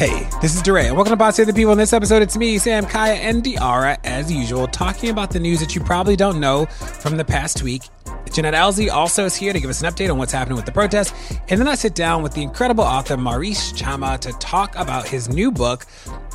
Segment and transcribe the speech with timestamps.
[0.00, 1.72] Hey, this is DeRay, and welcome to Save the People.
[1.72, 5.60] In this episode, it's me, Sam, Kaya, and De'Ara, as usual, talking about the news
[5.60, 7.82] that you probably don't know from the past week.
[8.30, 10.72] Johnetta Elzie also is here to give us an update on what's happening with the
[10.72, 11.12] protests.
[11.50, 15.28] And then I sit down with the incredible author Maurice Chammah to talk about his
[15.28, 15.84] new book,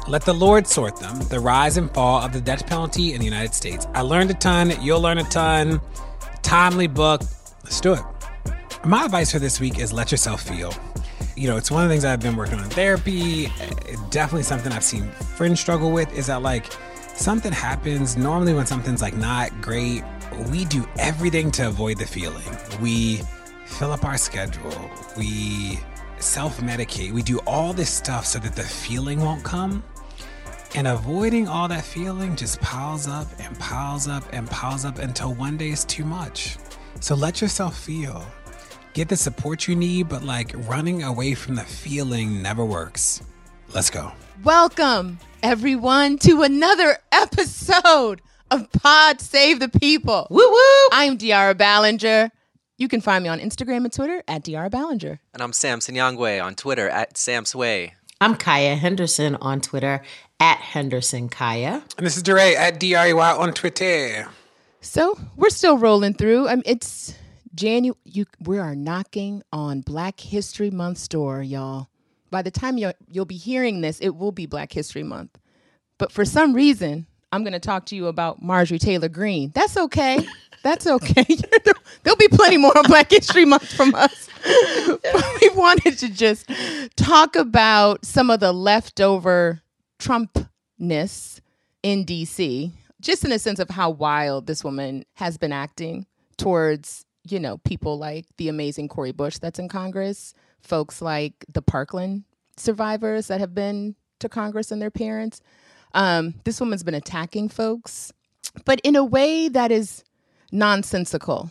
[0.07, 3.25] Let the Lord Sort Them The Rise and Fall of the Death Penalty in the
[3.25, 3.87] United States.
[3.95, 4.73] I learned a ton.
[4.79, 5.81] You'll learn a ton.
[6.43, 7.23] Timely book.
[7.63, 8.03] Let's do it.
[8.85, 10.71] My advice for this week is let yourself feel
[11.35, 13.47] you know, it's one of the things I've been working on in therapy.
[13.47, 16.71] Eh, definitely something I've seen friends struggle with is that like
[17.15, 20.03] something happens normally when something's like not great.
[20.49, 22.43] We do everything to avoid the feeling.
[22.81, 23.21] We
[23.65, 24.89] fill up our schedule.
[25.17, 25.79] We
[26.19, 27.11] self medicate.
[27.11, 29.83] We do all this stuff so that the feeling won't come.
[30.73, 35.33] And avoiding all that feeling just piles up and piles up and piles up until
[35.33, 36.57] one day it's too much.
[36.99, 38.25] So let yourself feel
[38.95, 43.21] get the support you need, but like running away from the feeling never works.
[43.73, 44.13] Let's go.
[44.41, 50.27] Welcome, everyone, to another episode of Pod Save the People.
[50.29, 50.87] Woo woo!
[50.93, 52.31] I'm De'Ara Balenger.
[52.77, 55.19] You can find me on Instagram and Twitter at De'Ara Balenger.
[55.33, 57.93] And I'm Sam Sinyangwe on Twitter at Sam Swey.
[58.21, 60.01] I'm Kaya Henderson on Twitter
[60.39, 61.83] at Henderson Kaya.
[61.97, 64.29] And this is DeRay at D-R-E-Y on Twitter.
[64.79, 66.47] So we're still rolling through.
[66.47, 67.13] I mean, it's
[67.55, 67.97] January,
[68.41, 71.87] we are knocking on Black History Month door, y'all.
[72.29, 75.37] By the time you'll, you'll be hearing this, it will be Black History Month.
[75.97, 79.51] But for some reason, I'm going to talk to you about Marjorie Taylor Greene.
[79.55, 80.19] That's okay.
[80.63, 81.23] That's okay.
[82.03, 84.27] There'll be plenty more on Black History Month from us.
[84.43, 86.49] but we wanted to just
[86.97, 89.61] talk about some of the leftover
[89.97, 91.39] Trumpness
[91.83, 96.05] in DC, just in a sense of how wild this woman has been acting
[96.37, 101.61] towards you know, people like the amazing Cori Bush that's in Congress, folks like the
[101.61, 102.23] Parkland
[102.57, 105.41] survivors that have been to Congress and their parents.
[105.93, 108.11] Um, this woman's been attacking folks,
[108.65, 110.03] but in a way that is
[110.51, 111.49] nonsensical.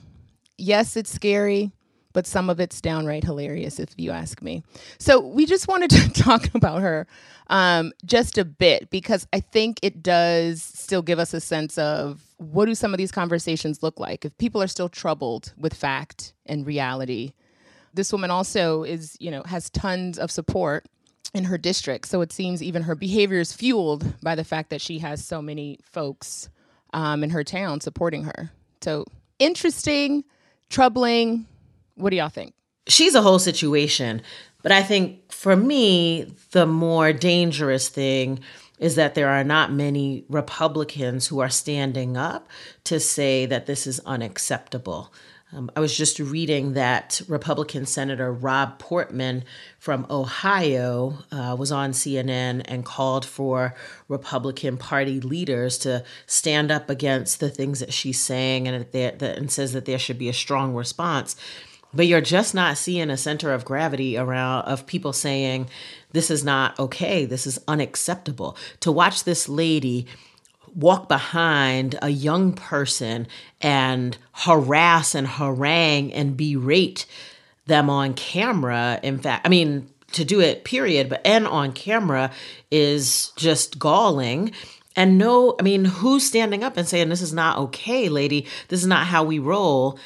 [0.57, 1.73] Yes, it's scary,
[2.15, 4.63] but some of it's downright hilarious, if you ask me.
[4.99, 7.07] So we just wanted to talk about her
[7.49, 12.23] um, just a bit because I think it does still give us a sense of
[12.39, 16.33] what do some of these conversations look like if people are still troubled with fact
[16.47, 17.35] and reality.
[17.93, 20.87] This woman also is, you know, has tons of support
[21.35, 22.07] in her district.
[22.07, 25.43] So it seems even her behavior is fueled by the fact that she has so
[25.43, 26.49] many folks
[26.93, 28.51] um, in her town supporting her.
[28.81, 29.05] So
[29.39, 30.25] interesting,
[30.71, 31.47] troubling.
[31.97, 32.55] What do y'all think?
[32.87, 34.23] She's a whole situation.
[34.63, 38.41] But I think for me, the more dangerous thing
[38.79, 42.49] is that there are not many Republicans who are standing up
[42.85, 45.13] to say that this is unacceptable.
[45.53, 49.45] Um, I was just reading that Republican Senator Rob Portman
[49.79, 53.75] from Ohio uh, was on CNN and called for
[54.09, 59.53] Republican Party leaders to stand up against the things that she's saying and, that, and
[59.53, 61.37] says that there should be a strong response
[61.95, 65.69] but you're just not seeing a center of gravity around of people saying
[66.13, 67.25] this is not okay.
[67.25, 68.57] This is unacceptable.
[68.81, 70.07] To watch this lady
[70.75, 73.27] walk behind a young person
[73.61, 77.07] and harass and harangue and berate
[77.67, 82.31] them on camera in fact i mean to do it period but and on camera
[82.71, 84.53] is just galling.
[84.97, 88.47] And no i mean who's standing up and saying this is not okay lady.
[88.69, 89.99] This is not how we roll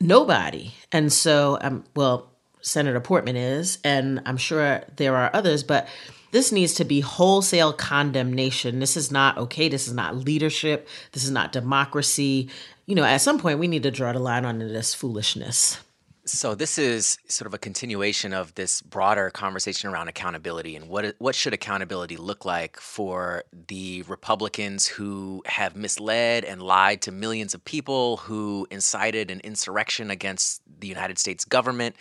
[0.00, 0.72] nobody.
[0.92, 5.88] And so, um, well, Senator Portman is, and I'm sure there are others, but
[6.30, 8.80] this needs to be wholesale condemnation.
[8.80, 9.68] This is not okay.
[9.68, 10.88] This is not leadership.
[11.12, 12.50] This is not democracy.
[12.86, 15.78] You know, at some point, we need to draw the line on this foolishness.
[16.28, 21.14] So this is sort of a continuation of this broader conversation around accountability and what
[21.18, 27.54] what should accountability look like for the Republicans who have misled and lied to millions
[27.54, 31.96] of people, who incited an insurrection against the United States government,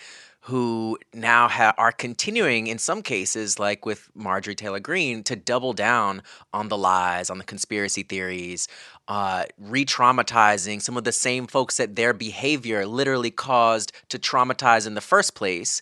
[0.47, 5.73] who now ha- are continuing, in some cases, like with Marjorie Taylor Greene, to double
[5.73, 6.21] down
[6.53, 8.69] on the lies, on the conspiracy theories,
[9.09, 14.87] uh, re traumatizing some of the same folks that their behavior literally caused to traumatize
[14.87, 15.81] in the first place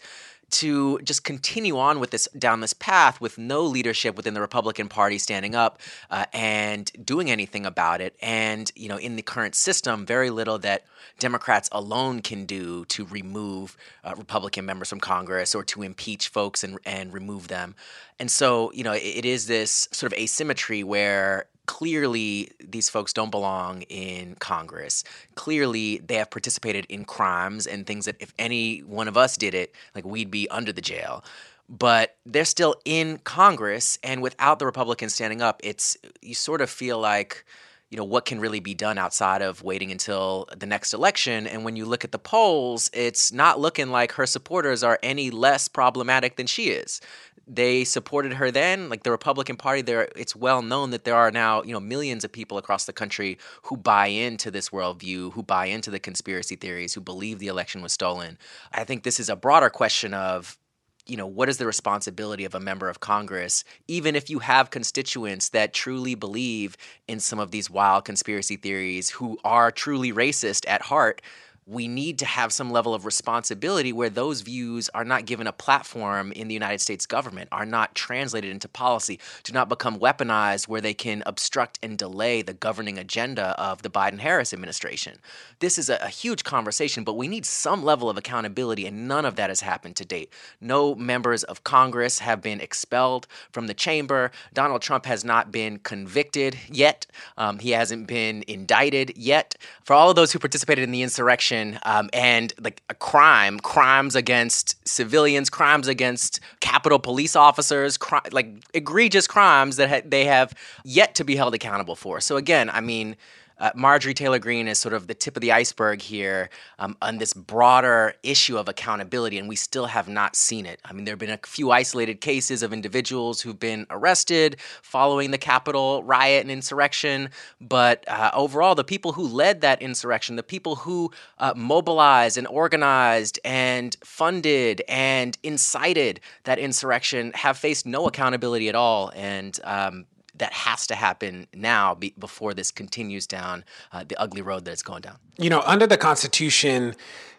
[0.52, 4.88] to just continue on with this down this path with no leadership within the Republican
[4.88, 8.16] Party standing up uh, and doing anything about it.
[8.22, 10.86] And you know, in the current system, very little that
[11.20, 16.64] Democrats alone can do to remove uh, Republican members from Congress or to impeach folks
[16.64, 17.76] and and remove them.
[18.20, 23.14] And so, you know, it, it is this sort of asymmetry where clearly these folks
[23.14, 25.04] don't belong in Congress.
[25.36, 29.54] Clearly they have participated in crimes and things that if any one of us did
[29.54, 31.24] it, like we'd be under the jail.
[31.68, 36.70] But they're still in Congress and without the Republicans standing up, it's you sort of
[36.70, 37.46] feel like
[37.90, 41.64] you know what can really be done outside of waiting until the next election and
[41.64, 45.68] when you look at the polls it's not looking like her supporters are any less
[45.68, 47.00] problematic than she is
[47.48, 51.32] they supported her then like the republican party there it's well known that there are
[51.32, 55.44] now you know millions of people across the country who buy into this worldview who
[55.44, 58.38] buy into the conspiracy theories who believe the election was stolen.
[58.74, 60.58] I think this is a broader question of
[61.06, 64.72] you know what is the responsibility of a member of congress even if you have
[64.72, 66.76] constituents that truly believe
[67.08, 71.22] in some of these wild conspiracy theories who are truly racist at heart
[71.68, 75.52] we need to have some level of responsibility where those views are not given a
[75.52, 80.68] platform in the United States government, are not translated into policy, do not become weaponized
[80.68, 85.18] where they can obstruct and delay the governing agenda of the Biden Harris administration.
[85.60, 89.26] This is a, a, huge conversation, but we need some level of accountability, and none
[89.26, 90.32] of that has happened to date.
[90.62, 94.32] No members of Congress have been expelled from the chamber.
[94.54, 97.08] Donald Trump has not been convicted yet,
[97.38, 99.56] um, he hasn't been indicted yet.
[99.84, 104.16] For all of those who participated in the insurrection, um, and like a crime, crimes
[104.16, 110.54] against civilians, crimes against Capitol police officers, cri- like egregious crimes that ha- they have
[110.84, 112.20] yet to be held accountable for.
[112.20, 113.16] So again, I mean
[113.58, 116.50] uh, Marjorie Taylor Greene is sort of the tip of the iceberg here
[116.80, 120.80] um, on this broader issue of accountability, and we still have not seen it.
[120.84, 125.32] I mean, there have been a few isolated cases of individuals who've been arrested following
[125.32, 127.30] the Capitol riot and insurrection,
[127.62, 132.48] but uh, overall, the people who led that insurrection, the people who uh, mobilized and
[132.48, 139.12] organized and funded and incited that insurrection, have faced no accountability at all.
[139.16, 140.06] And um,
[140.38, 144.72] that has to happen now be, before this continues down uh, the ugly road that
[144.72, 145.18] it's going down.
[145.38, 146.96] You know, under the Constitution,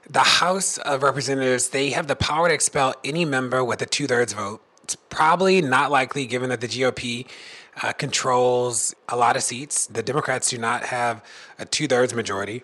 [0.09, 4.07] the House of Representatives they have the power to expel any member with a two
[4.07, 4.63] thirds vote.
[4.85, 7.27] It's probably not likely, given that the GOP
[7.83, 9.87] uh, controls a lot of seats.
[9.87, 11.25] The Democrats do not have
[11.59, 12.63] a two thirds majority.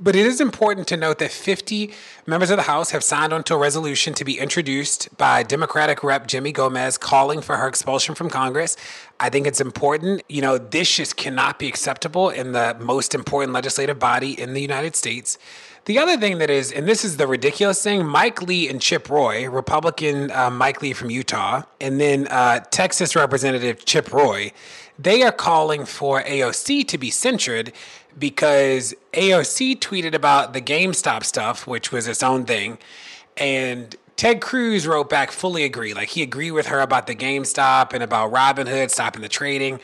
[0.00, 1.90] But it is important to note that 50
[2.24, 6.28] members of the House have signed onto a resolution to be introduced by Democratic Rep.
[6.28, 8.76] Jimmy Gomez calling for her expulsion from Congress.
[9.18, 10.22] I think it's important.
[10.28, 14.62] You know, this just cannot be acceptable in the most important legislative body in the
[14.62, 15.36] United States.
[15.86, 19.08] The other thing that is, and this is the ridiculous thing Mike Lee and Chip
[19.08, 24.52] Roy, Republican uh, Mike Lee from Utah, and then uh, Texas Representative Chip Roy,
[24.98, 27.72] they are calling for AOC to be censured
[28.18, 32.78] because AOC tweeted about the GameStop stuff, which was its own thing,
[33.36, 35.94] and Ted Cruz wrote back fully agree.
[35.94, 39.78] Like he agreed with her about the GameStop and about Robinhood stopping the trading.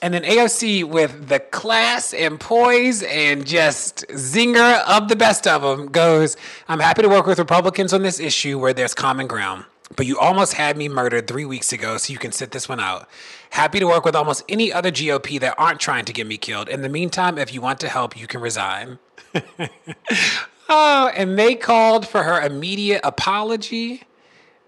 [0.00, 5.62] And then AOC with the class and poise and just zinger of the best of
[5.62, 6.36] them goes,
[6.68, 9.64] I'm happy to work with Republicans on this issue where there's common ground.
[9.96, 12.78] But you almost had me murdered three weeks ago, so you can sit this one
[12.78, 13.08] out.
[13.56, 16.68] Happy to work with almost any other GOP that aren't trying to get me killed.
[16.68, 18.98] In the meantime, if you want to help, you can resign.
[20.68, 24.02] oh, and they called for her immediate apology.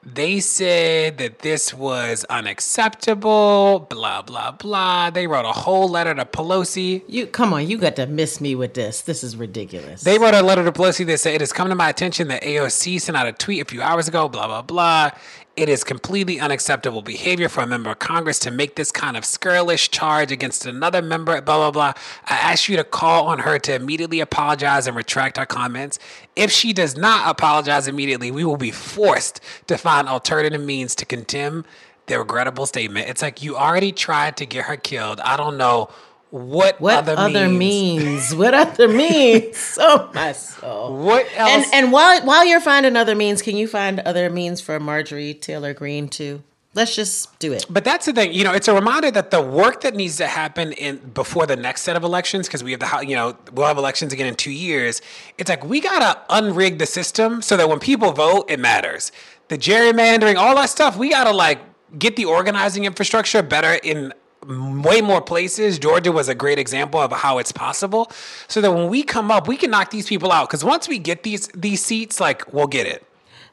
[0.02, 5.10] They said that this was unacceptable, blah, blah, blah.
[5.10, 7.02] They wrote a whole letter to Pelosi.
[7.06, 9.02] You come on, you got to miss me with this.
[9.02, 10.02] This is ridiculous.
[10.02, 12.42] They wrote a letter to Pelosi that said it has come to my attention that
[12.42, 15.10] AOC sent out a tweet a few hours ago, blah, blah, blah.
[15.58, 19.24] It is completely unacceptable behavior for a member of Congress to make this kind of
[19.24, 21.92] scurrilous charge against another member, blah, blah, blah.
[22.26, 25.98] I ask you to call on her to immediately apologize and retract our comments.
[26.36, 31.04] If she does not apologize immediately, we will be forced to find alternative means to
[31.04, 31.64] condemn
[32.06, 33.08] the regrettable statement.
[33.08, 35.18] It's like you already tried to get her killed.
[35.24, 35.90] I don't know
[36.30, 38.04] what, what other, other means?
[38.04, 38.34] means?
[38.34, 39.78] What other means?
[39.80, 40.96] Oh my soul.
[40.96, 41.50] What else?
[41.50, 45.34] And and while while you're finding other means, can you find other means for Marjorie
[45.34, 46.42] Taylor Greene too?
[46.74, 47.64] Let's just do it.
[47.68, 50.26] But that's the thing, you know, it's a reminder that the work that needs to
[50.26, 53.66] happen in before the next set of elections, because we have the, you know, we'll
[53.66, 55.00] have elections again in two years.
[55.38, 59.12] It's like we gotta unrig the system so that when people vote, it matters.
[59.48, 61.58] The gerrymandering, all that stuff, we gotta like
[61.98, 64.12] get the organizing infrastructure better in
[64.48, 65.78] way more places.
[65.78, 68.10] Georgia was a great example of how it's possible.
[68.48, 70.48] So that when we come up, we can knock these people out.
[70.48, 73.04] Because once we get these these seats, like we'll get it.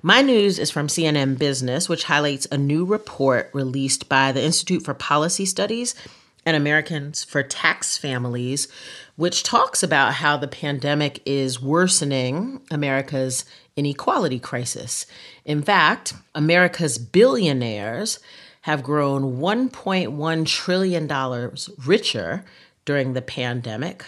[0.01, 4.83] My news is from CNN Business, which highlights a new report released by the Institute
[4.83, 5.95] for Policy Studies
[6.45, 8.67] and Americans for Tax Families,
[9.15, 15.07] which talks about how the pandemic is worsening America's inequality crisis.
[15.43, 18.19] In fact, America's billionaires
[18.65, 21.51] have grown $1.1 trillion
[21.85, 22.43] richer
[22.83, 24.03] during the pandemic,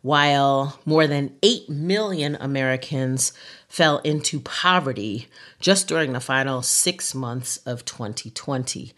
[0.00, 3.32] while more than 8 million Americans
[3.66, 5.26] fell into poverty
[5.58, 8.92] just during the final six months of 2020.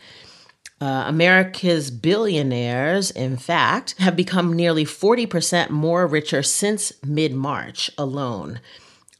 [0.78, 8.60] Uh, America's billionaires, in fact, have become nearly 40% more richer since mid March alone.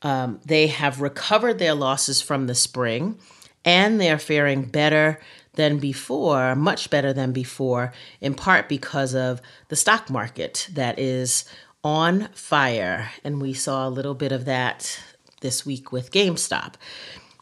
[0.03, 3.19] Um, they have recovered their losses from the spring
[3.65, 5.21] and they're faring better
[5.59, 11.45] than before, much better than before, in part because of the stock market that is
[11.83, 13.11] on fire.
[13.25, 15.03] And we saw a little bit of that
[15.41, 16.75] this week with GameStop.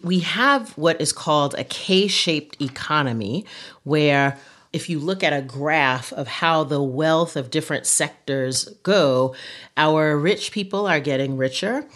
[0.02, 3.44] We have what is called a K shaped economy,
[3.84, 4.38] where
[4.72, 9.34] if you look at a graph of how the wealth of different sectors go,
[9.76, 11.86] our rich people are getting richer.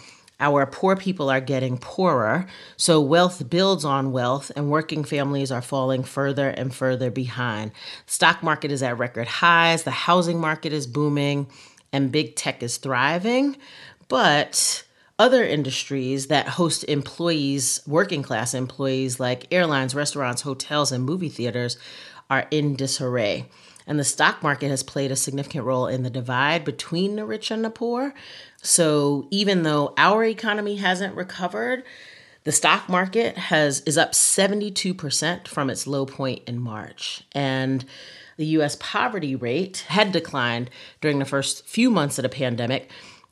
[0.41, 2.47] Our poor people are getting poorer.
[2.75, 7.71] So wealth builds on wealth, and working families are falling further and further behind.
[8.07, 9.83] Stock market is at record highs.
[9.83, 11.47] The housing market is booming,
[11.93, 13.55] and big tech is thriving.
[14.07, 14.83] But
[15.19, 21.77] other industries that host employees, working class employees like airlines, restaurants, hotels, and movie theaters,
[22.31, 23.45] are in disarray.
[23.91, 27.51] And the stock market has played a significant role in the divide between the rich
[27.51, 28.13] and the poor.
[28.61, 31.83] So even though our economy hasn't recovered,
[32.45, 37.23] the stock market has is up 72% from its low point in March.
[37.33, 37.83] And
[38.37, 40.69] the US poverty rate had declined
[41.01, 42.89] during the first few months of the pandemic.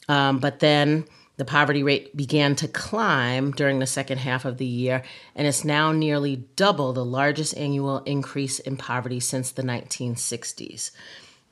[0.10, 1.06] Um, but then
[1.40, 5.02] the poverty rate began to climb during the second half of the year,
[5.34, 10.92] and it's now nearly double the largest annual increase in poverty since the 1960s.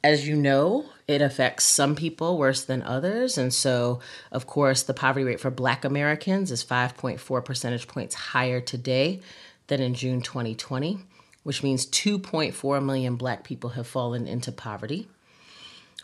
[0.03, 3.37] As you know, it affects some people worse than others.
[3.37, 8.59] And so, of course, the poverty rate for Black Americans is 5.4 percentage points higher
[8.59, 9.21] today
[9.67, 10.99] than in June 2020,
[11.43, 15.07] which means 2.4 million Black people have fallen into poverty.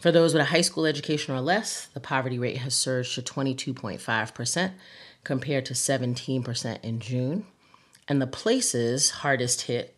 [0.04, 3.22] For those with a high school education or less, the poverty rate has surged to
[3.22, 4.72] 22.5%
[5.24, 7.46] compared to 17% in June.
[8.10, 9.96] And the places hardest hit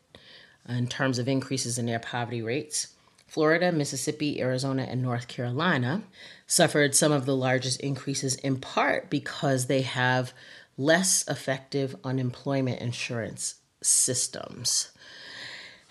[0.70, 2.90] uh, in terms of increases in their poverty rates
[3.28, 6.04] Florida, Mississippi, Arizona, and North Carolina
[6.46, 10.34] suffered some of the largest increases in part because they have
[10.78, 14.92] less effective unemployment insurance systems.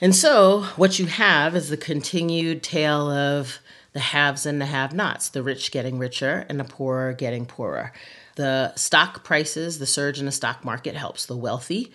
[0.01, 3.59] And so, what you have is the continued tale of
[3.95, 7.93] the haves and the have nots, the rich getting richer and the poor getting poorer.
[8.35, 11.93] The stock prices, the surge in the stock market helps the wealthy.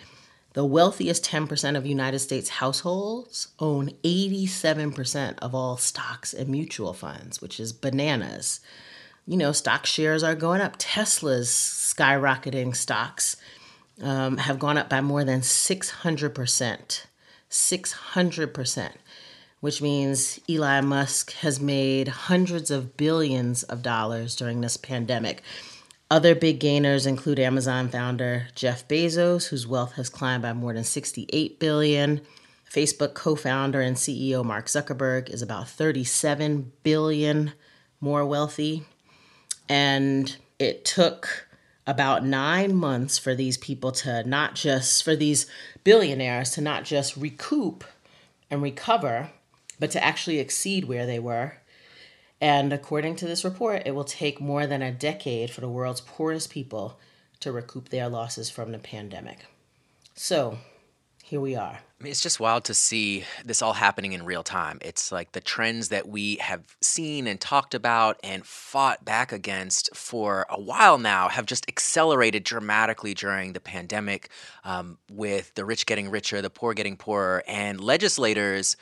[0.54, 7.40] The wealthiest 10% of United States households own 87% of all stocks and mutual funds,
[7.40, 8.60] which is bananas.
[9.26, 10.74] You know, stock shares are going up.
[10.78, 13.36] Tesla's skyrocketing stocks
[14.02, 17.02] um, have gone up by more than 600%.
[17.50, 18.92] 600%
[19.60, 25.42] which means Elon Musk has made hundreds of billions of dollars during this pandemic.
[26.10, 30.82] Other big gainers include Amazon founder Jeff Bezos, whose wealth has climbed by more than
[30.82, 32.20] 68 billion.
[32.68, 37.52] Facebook co-founder and CEO Mark Zuckerberg is about 37 billion
[38.00, 38.84] more wealthy.
[39.68, 41.48] And it took
[41.86, 45.46] about 9 months for these people to not just for these
[45.84, 47.84] billionaires to not just recoup
[48.50, 49.30] and recover
[49.80, 51.54] but to actually exceed where they were.
[52.40, 56.00] And according to this report, it will take more than a decade for the world's
[56.00, 57.00] poorest people
[57.40, 59.46] to recoup their losses from the pandemic.
[60.14, 60.58] So,
[61.24, 61.78] here we are.
[62.00, 64.78] I mean, it's just wild to see this all happening in real time.
[64.80, 69.94] It's like the trends that we have seen and talked about and fought back against
[69.94, 74.30] for a while now have just accelerated dramatically during the pandemic,
[74.64, 78.76] um, with the rich getting richer, the poor getting poorer, and legislators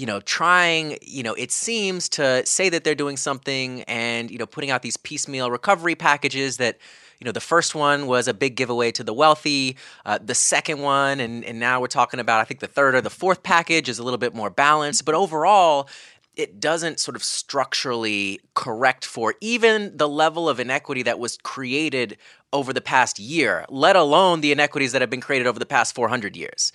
[0.00, 4.38] you know, trying, you know, it seems to say that they're doing something and, you
[4.38, 6.78] know, putting out these piecemeal recovery packages that,
[7.18, 9.76] you know, the first one was a big giveaway to the wealthy.
[10.06, 13.02] Uh, the second one, and, and now we're talking about, I think the third or
[13.02, 15.04] the fourth package is a little bit more balanced.
[15.04, 15.86] But overall,
[16.34, 22.16] it doesn't sort of structurally correct for even the level of inequity that was created
[22.54, 25.94] over the past year, let alone the inequities that have been created over the past
[25.94, 26.72] 400 years.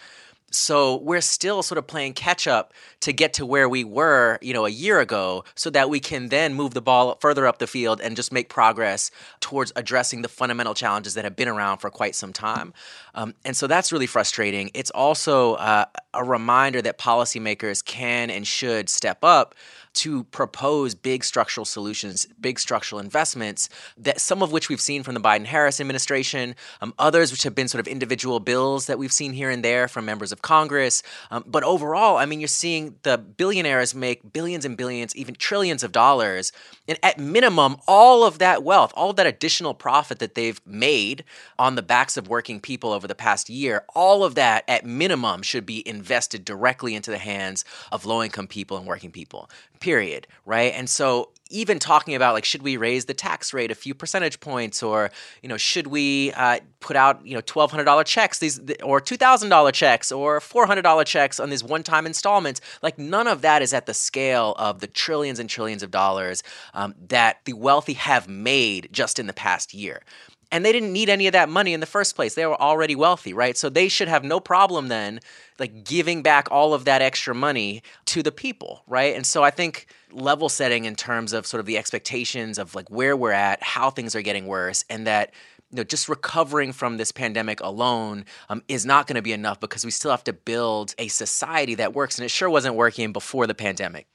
[0.51, 4.53] So we're still sort of playing catch up to get to where we were, you
[4.53, 7.67] know, a year ago so that we can then move the ball further up the
[7.67, 9.11] field and just make progress
[9.41, 12.73] towards addressing the fundamental challenges that have been around for quite some time.
[13.15, 14.71] Um, and so that's really frustrating.
[14.73, 19.55] It's also uh, a reminder that policymakers can and should step up
[19.95, 25.13] to propose big structural solutions, big structural investments, that some of which we've seen from
[25.13, 29.11] the Biden Harris administration, um, others which have been sort of individual bills that we've
[29.11, 31.01] seen here and there from members of Congress.
[31.31, 35.83] Um, but overall, I mean, you're seeing the billionaires make billions and billions, even trillions
[35.83, 36.51] of dollars.
[36.87, 41.23] And at minimum, all of that wealth, all of that additional profit that they've made
[41.57, 45.41] on the backs of working people over the past year, all of that at minimum
[45.41, 49.49] should be invested directly into the hands of low income people and working people
[49.85, 50.73] period, right?
[50.73, 54.39] And so even talking about like should we raise the tax rate a few percentage
[54.39, 55.11] points or
[55.43, 60.11] you know should we uh, put out you know $1200 checks these or $2000 checks
[60.11, 64.55] or $400 checks on these one-time installments like none of that is at the scale
[64.57, 66.41] of the trillions and trillions of dollars
[66.73, 70.01] um, that the wealthy have made just in the past year
[70.51, 72.35] and they didn't need any of that money in the first place.
[72.35, 73.57] They were already wealthy, right?
[73.57, 75.19] So they should have no problem then
[75.59, 79.15] like giving back all of that extra money to the people, right?
[79.15, 82.89] And so I think level setting in terms of sort of the expectations of like
[82.89, 85.33] where we're at, how things are getting worse, and that
[85.71, 89.59] you know, just recovering from this pandemic alone um, is not going to be enough
[89.59, 93.11] because we still have to build a society that works, and it sure wasn't working
[93.11, 94.07] before the pandemic.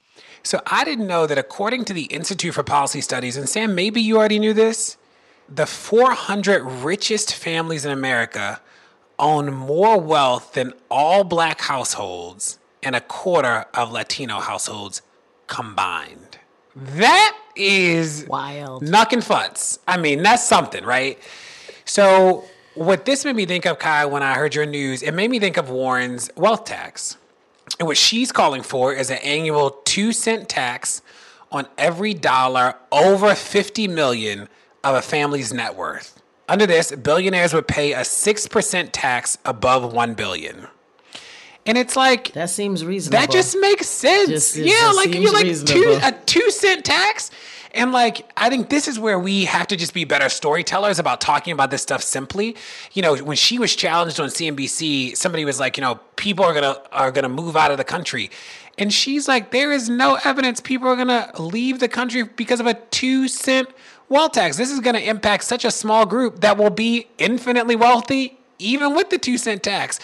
[0.43, 4.01] So I didn't know that according to the Institute for Policy Studies, and Sam, maybe
[4.01, 4.97] you already knew this,
[5.47, 8.61] the 400 richest families in America
[9.19, 15.01] own more wealth than all black households and a quarter of Latino households
[15.47, 16.39] combined.
[16.75, 18.83] That is wild.
[18.83, 19.79] Knuckin' futz.
[19.87, 21.19] I mean, that's something, right?
[21.85, 25.29] So, what this made me think of, Kai, when I heard your news, it made
[25.29, 27.17] me think of Warren's wealth tax.
[27.79, 31.01] And what she's calling for is an annual two cent tax
[31.51, 34.47] on every dollar over 50 million
[34.83, 36.21] of a family's net worth.
[36.49, 40.67] Under this, billionaires would pay a 6% tax above 1 billion.
[41.65, 43.21] And it's like that seems reasonable.
[43.21, 44.29] That just makes sense.
[44.29, 47.29] Just, yeah, like you're like two, a two cent tax.
[47.73, 51.21] And like I think this is where we have to just be better storytellers about
[51.21, 52.55] talking about this stuff simply.
[52.93, 56.53] You know, when she was challenged on CNBC, somebody was like, you know, people are
[56.53, 58.29] gonna are gonna move out of the country.
[58.77, 62.67] And she's like, there is no evidence people are gonna leave the country because of
[62.67, 63.69] a two cent
[64.09, 64.57] wealth tax.
[64.57, 69.09] This is to impact such a small group that will be infinitely wealthy, even with
[69.09, 69.99] the two cent tax.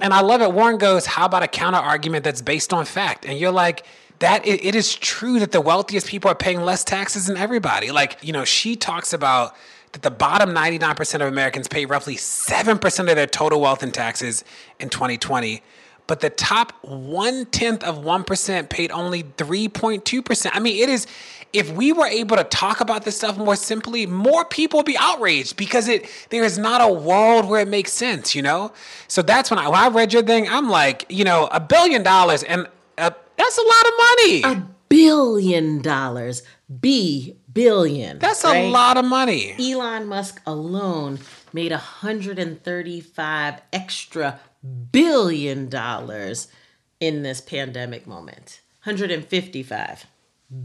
[0.00, 0.52] And I love it.
[0.52, 3.24] Warren goes, How about a counter argument that's based on fact?
[3.24, 3.84] And you're like,
[4.18, 7.90] that it, it is true that the wealthiest people are paying less taxes than everybody.
[7.90, 9.54] Like, you know, she talks about
[9.92, 14.44] that the bottom 99% of Americans pay roughly 7% of their total wealth in taxes
[14.78, 15.62] in 2020
[16.06, 20.50] but the top one tenth of 1% paid only 3.2%.
[20.52, 21.06] I mean, it is,
[21.52, 24.96] if we were able to talk about this stuff more simply, more people would be
[24.98, 28.72] outraged because it there is not a world where it makes sense, you know?
[29.08, 32.02] So that's when I, when I read your thing, I'm like, you know, a billion
[32.02, 34.42] dollars and a, that's a lot of money.
[34.42, 36.42] A billion dollars.
[36.80, 38.18] B billion.
[38.18, 38.64] That's right?
[38.64, 39.54] a lot of money.
[39.58, 41.18] Elon Musk alone
[41.52, 44.40] made 135 extra
[44.92, 46.48] billion dollars
[47.00, 48.60] in this pandemic moment.
[48.84, 50.06] 155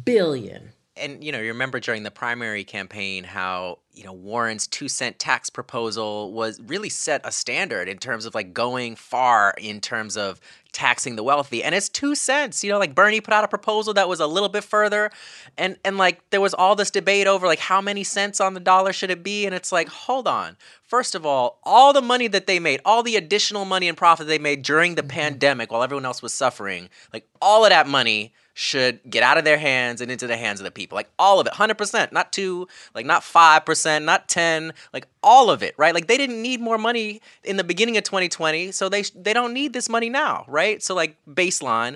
[0.04, 0.74] billion.
[1.02, 5.20] And you know, you remember during the primary campaign how, you know, Warren's 2 cent
[5.20, 10.16] tax proposal was really set a standard in terms of like going far in terms
[10.16, 10.40] of
[10.72, 12.64] taxing the wealthy and it's 2 cents.
[12.64, 15.12] You know, like Bernie put out a proposal that was a little bit further
[15.58, 18.60] and and like there was all this debate over like how many cents on the
[18.60, 20.56] dollar should it be and it's like, hold on.
[20.84, 24.28] First of all, all the money that they made, all the additional money and profit
[24.28, 25.10] they made during the mm-hmm.
[25.10, 29.46] pandemic while everyone else was suffering, like all of that money should get out of
[29.46, 30.96] their hands and into the hands of the people.
[30.96, 35.64] Like all of it, 100%, not 2, like not 5%, not 10, like all of
[35.64, 35.94] it, right?
[35.94, 39.54] Like they didn't need more money in the beginning of 2020, so they they don't
[39.54, 40.82] need this money now, right?
[40.84, 41.96] So like baseline.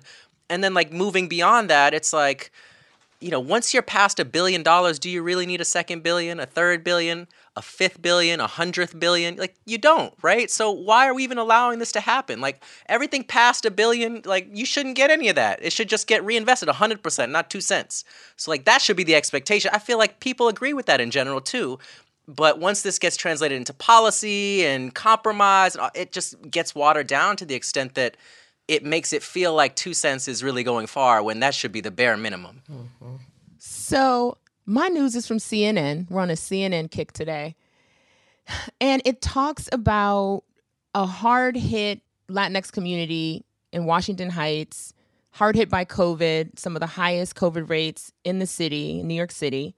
[0.49, 2.51] And then like moving beyond that, it's like
[3.21, 6.39] you know, once you're past a billion dollars, do you really need a second billion,
[6.39, 9.35] a third billion, a fifth billion, a hundredth billion?
[9.35, 10.49] Like, you don't, right?
[10.51, 12.41] So, why are we even allowing this to happen?
[12.41, 15.59] Like, everything past a billion, like, you shouldn't get any of that.
[15.61, 18.03] It should just get reinvested 100%, not two cents.
[18.35, 19.71] So, like, that should be the expectation.
[19.73, 21.79] I feel like people agree with that in general, too.
[22.27, 27.45] But once this gets translated into policy and compromise, it just gets watered down to
[27.45, 28.17] the extent that
[28.67, 31.81] it makes it feel like two cents is really going far when that should be
[31.81, 32.63] the bare minimum.
[32.69, 33.15] Mm-hmm.
[33.59, 36.09] So, my news is from CNN.
[36.09, 37.55] We're on a CNN kick today.
[38.79, 40.43] And it talks about
[40.93, 44.93] a hard hit Latinx community in Washington Heights,
[45.31, 49.15] hard hit by COVID, some of the highest COVID rates in the city, in New
[49.15, 49.75] York City.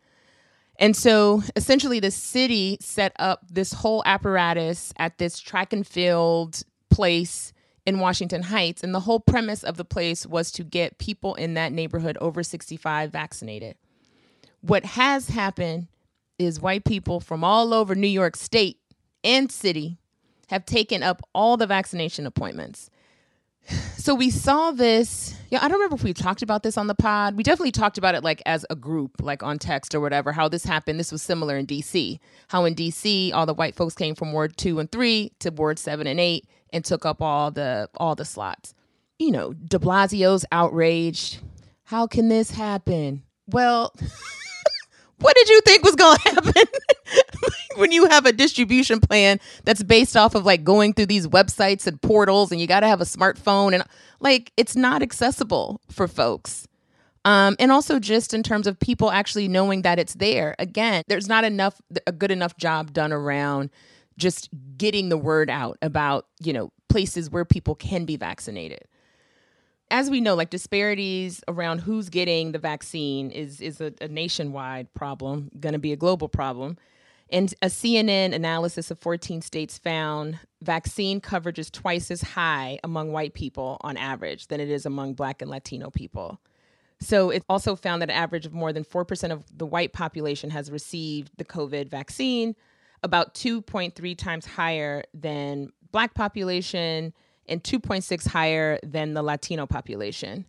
[0.80, 6.62] And so essentially, the city set up this whole apparatus at this track and field
[6.89, 7.52] place
[7.86, 8.84] in Washington Heights.
[8.84, 12.43] And the whole premise of the place was to get people in that neighborhood over
[12.43, 13.76] 65 vaccinated.
[14.68, 15.88] What has happened
[16.38, 18.78] is white people from all over New York State
[19.24, 19.98] and city
[20.50, 22.90] have taken up all the vaccination appointments.
[23.98, 25.36] So we saw this.
[25.50, 27.36] Yeah, I don't remember if we talked about this on the pod.
[27.36, 30.48] We definitely talked about it like as a group, like on text or whatever, how
[30.48, 30.98] this happened.
[30.98, 32.18] This was similar in DC.
[32.48, 35.78] How in DC all the white folks came from Ward 2 and 3 to Ward
[35.78, 38.74] 7 and 8 and took up all the all the slots.
[39.20, 41.40] You know, De Blasio's outraged.
[41.84, 43.24] How can this happen?
[43.48, 43.94] Well,
[45.20, 46.64] what did you think was going to happen
[47.76, 51.88] when you have a distribution plan that's based off of like going through these websites
[51.88, 53.84] and portals and you got to have a smartphone and
[54.20, 56.68] like it's not accessible for folks.
[57.26, 60.56] Um, and also just in terms of people actually knowing that it's there.
[60.60, 63.70] Again there's not enough a good enough job done around
[64.18, 68.86] just getting the word out about you know places where people can be vaccinated
[69.89, 74.93] as we know, like disparities around who's getting the vaccine is is a, a nationwide
[74.93, 76.78] problem, going to be a global problem.
[77.30, 83.12] And a CNN analysis of 14 states found vaccine coverage is twice as high among
[83.12, 86.39] white people on average than it is among Black and Latino people.
[87.00, 90.50] So it also found that an average of more than 4% of the white population
[90.52, 92.56] has received the COVID vaccine,
[93.04, 97.13] about 2.3 times higher than Black population
[97.48, 100.46] and 2.6 higher than the Latino population.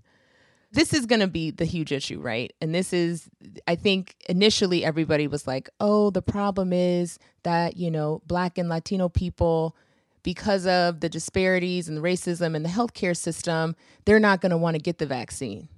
[0.70, 2.52] This is going to be the huge issue, right?
[2.60, 3.30] And this is,
[3.66, 8.68] I think initially everybody was like, oh, the problem is that, you know, Black and
[8.68, 9.74] Latino people,
[10.22, 14.58] because of the disparities and the racism in the healthcare system, they're not going to
[14.58, 15.68] want to get the vaccine.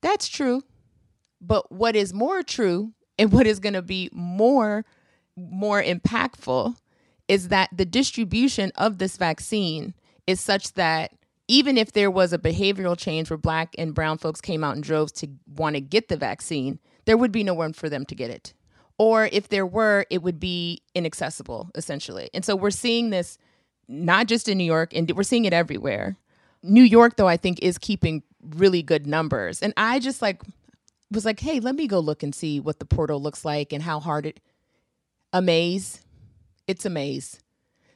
[0.00, 0.62] That's true.
[1.40, 4.86] But what is more true and what is going to be more
[5.36, 6.76] more impactful
[7.28, 9.94] is that the distribution of this vaccine
[10.26, 11.12] is such that
[11.48, 14.82] even if there was a behavioral change where black and brown folks came out in
[14.82, 18.14] droves to want to get the vaccine, there would be no one for them to
[18.14, 18.52] get it.
[18.98, 22.30] Or if there were, it would be inaccessible, essentially.
[22.34, 23.38] And so we're seeing this
[23.88, 26.16] not just in New York, and we're seeing it everywhere.
[26.62, 29.62] New York, though, I think is keeping really good numbers.
[29.62, 30.42] And I just like
[31.12, 33.82] was like, hey, let me go look and see what the portal looks like and
[33.82, 34.40] how hard it
[35.32, 36.00] a maze
[36.66, 37.40] it's a maze.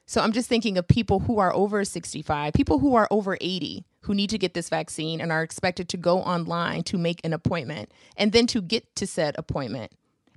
[0.07, 3.85] So I'm just thinking of people who are over 65, people who are over 80
[4.03, 7.33] who need to get this vaccine and are expected to go online to make an
[7.33, 9.93] appointment and then to get to said appointment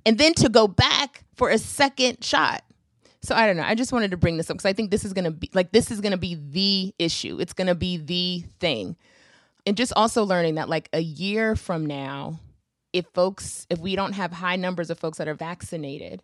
[0.06, 2.62] and then to go back for a second shot.
[3.22, 3.64] So I don't know.
[3.64, 5.50] I just wanted to bring this up because I think this is going to be
[5.54, 7.38] like this is going to be the issue.
[7.40, 8.96] It's going to be the thing.
[9.66, 12.38] And just also learning that like a year from now,
[12.92, 16.22] if folks if we don't have high numbers of folks that are vaccinated,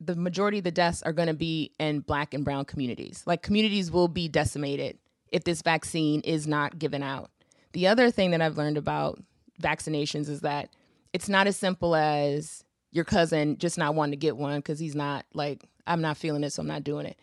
[0.00, 3.22] the majority of the deaths are going to be in black and brown communities.
[3.26, 4.98] Like communities will be decimated
[5.30, 7.30] if this vaccine is not given out.
[7.72, 9.22] The other thing that I've learned about
[9.62, 10.70] vaccinations is that
[11.12, 14.96] it's not as simple as your cousin just not wanting to get one because he's
[14.96, 17.16] not like, I'm not feeling it, so I'm not doing it.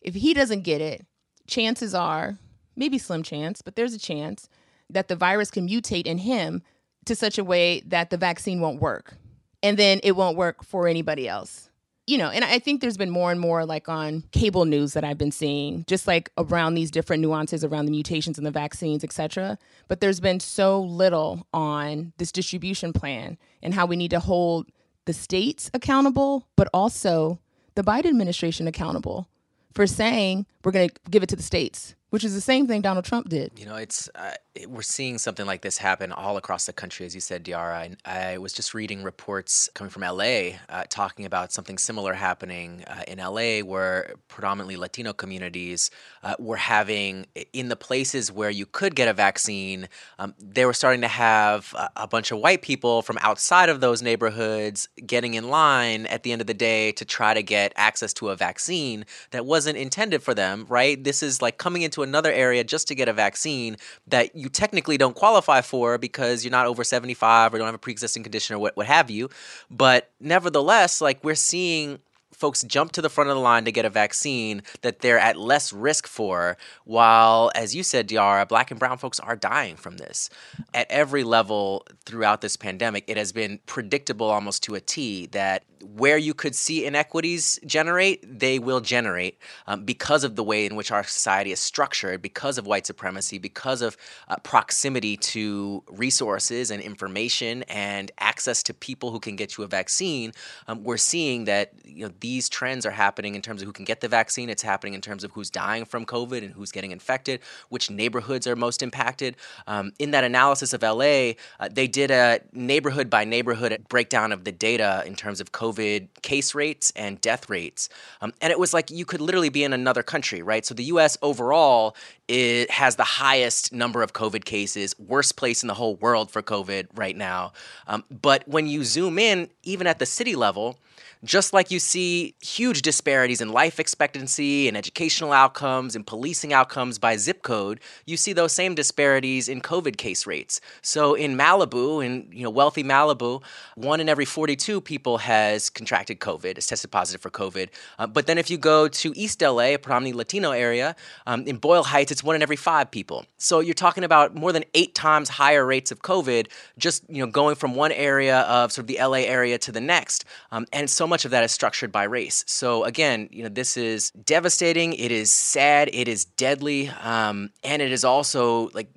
[0.00, 1.06] If he doesn't get it,
[1.46, 2.38] chances are,
[2.76, 4.48] maybe slim chance, but there's a chance
[4.90, 6.62] that the virus can mutate in him
[7.06, 9.16] to such a way that the vaccine won't work.
[9.62, 11.70] And then it won't work for anybody else
[12.06, 15.04] you know, and I think there's been more and more like on cable news that
[15.04, 19.02] I've been seeing, just like around these different nuances around the mutations and the vaccines,
[19.02, 19.58] et cetera.
[19.88, 24.70] But there's been so little on this distribution plan and how we need to hold
[25.06, 27.40] the states accountable, but also
[27.74, 29.28] the Biden administration accountable
[29.74, 32.80] for saying we're going to give it to the states which is the same thing
[32.80, 33.50] Donald Trump did.
[33.56, 37.04] You know, it's uh, it, we're seeing something like this happen all across the country,
[37.04, 37.96] as you said, De'Ara.
[38.04, 42.84] I, I was just reading reports coming from LA uh, talking about something similar happening
[42.86, 45.90] uh, in LA, where predominantly Latino communities
[46.22, 49.88] uh, were having in the places where you could get a vaccine,
[50.20, 53.80] um, they were starting to have a, a bunch of white people from outside of
[53.80, 57.72] those neighborhoods getting in line at the end of the day to try to get
[57.74, 60.64] access to a vaccine that wasn't intended for them.
[60.68, 61.02] Right?
[61.02, 64.96] This is like coming into another area just to get a vaccine that you technically
[64.96, 68.58] don't qualify for because you're not over 75 or don't have a pre-existing condition or
[68.60, 69.28] what, what have you.
[69.70, 71.98] But nevertheless, like we're seeing
[72.34, 75.36] folks jump to the front of the line to get a vaccine that they're at
[75.38, 79.96] less risk for, while, as you said, De'Ara, black and brown folks are dying from
[79.96, 80.28] this.
[80.74, 85.64] At every level throughout this pandemic, it has been predictable almost to a T that
[85.84, 90.76] where you could see inequities generate, they will generate um, because of the way in
[90.76, 93.96] which our society is structured, because of white supremacy, because of
[94.28, 99.66] uh, proximity to resources and information and access to people who can get you a
[99.66, 100.32] vaccine.
[100.68, 103.84] Um, we're seeing that you know these trends are happening in terms of who can
[103.84, 104.48] get the vaccine.
[104.48, 108.46] It's happening in terms of who's dying from COVID and who's getting infected, which neighborhoods
[108.46, 109.36] are most impacted.
[109.66, 114.44] Um, in that analysis of LA, uh, they did a neighborhood by neighborhood breakdown of
[114.44, 115.73] the data in terms of COVID
[116.22, 117.88] case rates and death rates.
[118.20, 120.64] Um, and it was like you could literally be in another country, right?
[120.64, 121.96] So the US overall
[122.28, 126.42] it has the highest number of COVID cases, worst place in the whole world for
[126.42, 127.52] COVID right now.
[127.86, 130.78] Um, but when you zoom in, even at the city level,
[131.24, 136.98] just like you see huge disparities in life expectancy and educational outcomes and policing outcomes
[136.98, 140.60] by zip code, you see those same disparities in COVID case rates.
[140.82, 143.42] So in Malibu, in you know wealthy Malibu,
[143.74, 147.70] one in every 42 people has contracted COVID, has tested positive for COVID.
[147.98, 150.94] Uh, but then if you go to East LA, a predominantly Latino area,
[151.26, 153.26] um, in Boyle Heights, it's one in every five people.
[153.38, 156.46] So you're talking about more than eight times higher rates of COVID
[156.78, 159.80] just you know going from one area of sort of the LA area to the
[159.80, 162.44] next, um, and so much of that is structured by race.
[162.46, 164.92] So again, you know, this is devastating.
[164.94, 165.90] It is sad.
[165.92, 168.88] It is deadly, um, and it is also like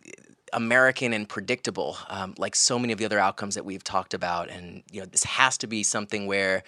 [0.54, 4.50] American and predictable, um, like so many of the other outcomes that we've talked about.
[4.50, 6.64] And you know, this has to be something where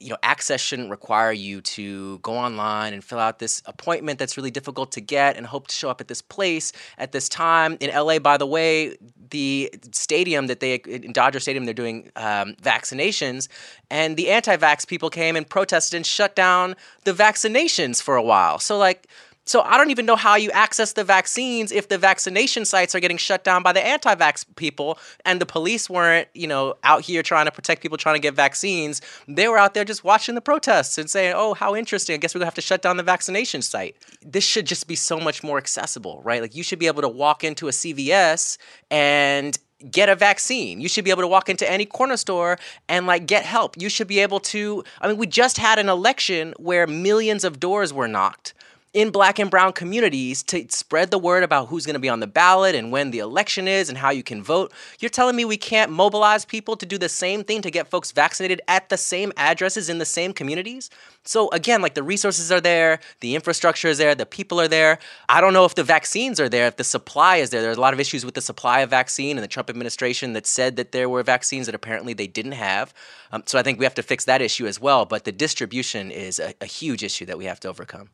[0.00, 4.36] you know, access shouldn't require you to go online and fill out this appointment that's
[4.36, 7.76] really difficult to get and hope to show up at this place at this time.
[7.80, 8.96] In LA, by the way,
[9.28, 13.48] the stadium that they, in Dodger Stadium, they're doing um, vaccinations,
[13.90, 18.22] and the anti vax people came and protested and shut down the vaccinations for a
[18.22, 18.58] while.
[18.58, 19.06] So, like,
[19.50, 23.00] so I don't even know how you access the vaccines if the vaccination sites are
[23.00, 27.20] getting shut down by the anti-vax people and the police weren't, you know, out here
[27.24, 29.02] trying to protect people trying to get vaccines.
[29.26, 32.14] They were out there just watching the protests and saying, "Oh, how interesting.
[32.14, 34.86] I guess we're going to have to shut down the vaccination site." This should just
[34.86, 36.40] be so much more accessible, right?
[36.40, 38.56] Like you should be able to walk into a CVS
[38.88, 39.58] and
[39.90, 40.80] get a vaccine.
[40.80, 42.56] You should be able to walk into any corner store
[42.88, 43.74] and like get help.
[43.82, 47.58] You should be able to I mean, we just had an election where millions of
[47.58, 48.54] doors were knocked
[48.92, 52.18] in black and brown communities to spread the word about who's going to be on
[52.18, 54.72] the ballot and when the election is and how you can vote.
[54.98, 58.10] You're telling me we can't mobilize people to do the same thing to get folks
[58.10, 60.90] vaccinated at the same addresses in the same communities?
[61.24, 64.98] So again, like the resources are there, the infrastructure is there, the people are there.
[65.28, 67.62] I don't know if the vaccines are there, if the supply is there.
[67.62, 70.46] There's a lot of issues with the supply of vaccine and the Trump administration that
[70.46, 72.92] said that there were vaccines that apparently they didn't have.
[73.30, 75.06] Um, so I think we have to fix that issue as well.
[75.06, 78.10] But the distribution is a, a huge issue that we have to overcome.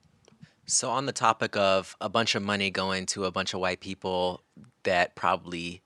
[0.69, 3.79] So, on the topic of a bunch of money going to a bunch of white
[3.79, 4.43] people
[4.83, 5.81] that probably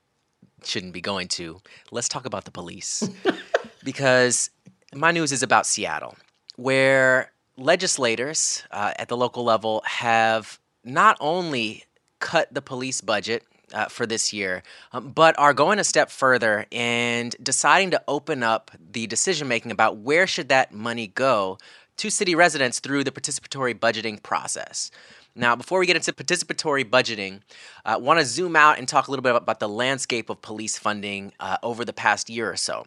[0.63, 3.07] shouldn't be going to, let's talk about the police.
[3.83, 4.49] because
[4.95, 6.15] my news is about Seattle,
[6.55, 11.83] where legislators uh, at the local level have not only
[12.19, 14.63] cut the police budget uh, for this year,
[14.93, 19.71] um, but are going a step further and deciding to open up the decision making
[19.71, 21.59] about where should that money go
[21.97, 24.91] to city residents through the participatory budgeting process.
[25.35, 27.41] Now, before we get into participatory budgeting,
[27.85, 30.41] I uh, want to zoom out and talk a little bit about the landscape of
[30.41, 32.85] police funding uh, over the past year or so.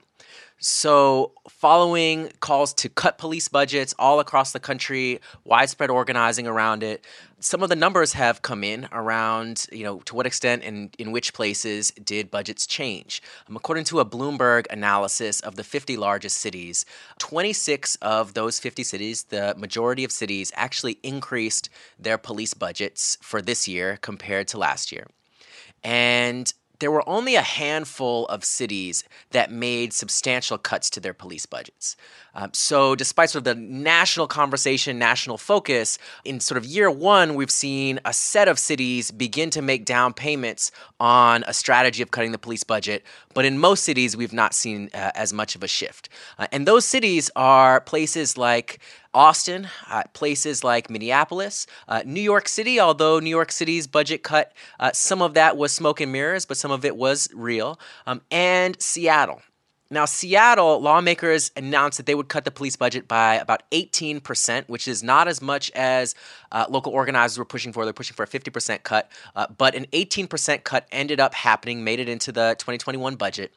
[0.59, 7.05] So, following calls to cut police budgets all across the country, widespread organizing around it,
[7.38, 11.12] some of the numbers have come in around, you know, to what extent and in
[11.12, 13.20] which places did budgets change.
[13.46, 16.87] Um, according to a Bloomberg analysis of the 50 largest cities,
[17.18, 23.42] 26 of those 50 cities, the majority of cities, actually increased their police budgets for
[23.42, 25.07] this year compared to last year.
[25.83, 31.46] And there were only a handful of cities that made substantial cuts to their police
[31.46, 31.96] budgets.
[32.34, 37.37] Um, so, despite sort of the national conversation, national focus, in sort of year one,
[37.37, 42.10] we've seen a set of cities begin to make down payments on a strategy of
[42.10, 43.04] cutting the police budget.
[43.34, 46.08] But in most cities, we've not seen uh, as much of a shift.
[46.38, 48.80] Uh, and those cities are places like
[49.14, 54.53] Austin, uh, places like Minneapolis, uh, New York City, although New York City's budget cut,
[54.81, 58.20] uh, some of that was smoke and mirrors, but some of it was real, um,
[58.31, 59.40] and Seattle.
[59.90, 64.88] Now, Seattle lawmakers announced that they would cut the police budget by about 18%, which
[64.88, 66.14] is not as much as
[66.50, 67.85] uh, local organizers were pushing for.
[67.85, 72.00] They're pushing for a 50% cut, uh, but an 18% cut ended up happening, made
[72.00, 73.55] it into the 2021 budget.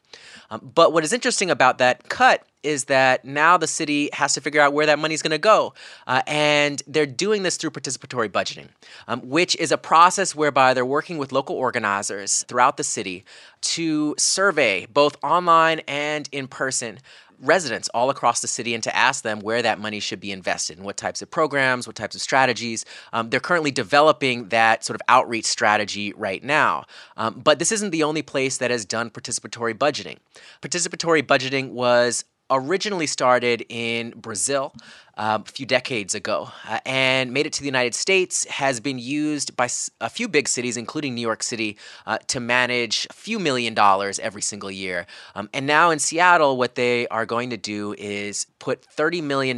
[0.50, 4.40] Um, but what is interesting about that cut is that now the city has to
[4.40, 5.74] figure out where that money is going to go.
[6.06, 8.68] Uh, and they're doing this through participatory budgeting,
[9.06, 13.24] um, which is a process whereby they're working with local organizers throughout the city
[13.60, 16.98] to survey, both online and in person,
[17.40, 20.76] residents all across the city and to ask them where that money should be invested
[20.76, 22.84] and what types of programs, what types of strategies.
[23.12, 26.84] Um, they're currently developing that sort of outreach strategy right now.
[27.16, 30.18] Um, but this isn't the only place that has done participatory budgeting.
[30.62, 34.72] Participatory budgeting was originally started in Brazil
[35.18, 39.56] a few decades ago uh, and made it to the United States, has been used
[39.56, 39.68] by
[40.00, 41.76] a few big cities, including New York City,
[42.06, 45.06] uh, to manage a few million dollars every single year.
[45.34, 49.56] Um, and now in Seattle, what they are going to do is put $30 million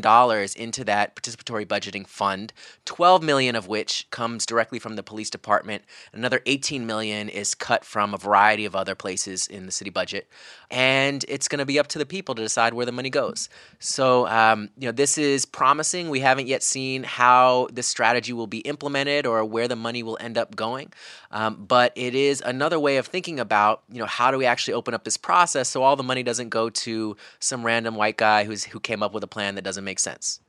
[0.56, 2.52] into that participatory budgeting fund,
[2.86, 5.84] 12 million of which comes directly from the police department.
[6.12, 10.26] Another 18 million is cut from a variety of other places in the city budget.
[10.70, 13.48] And it's going to be up to the people to decide where the money goes.
[13.78, 16.10] So, um, you know, this is promising.
[16.10, 20.18] We haven't yet seen how this strategy will be implemented or where the money will
[20.20, 20.92] end up going.
[21.30, 24.74] Um, but it is another way of thinking about, you know, how do we actually
[24.74, 28.44] open up this process so all the money doesn't go to some random white guy
[28.44, 30.40] who's who came up with a plan that doesn't make sense.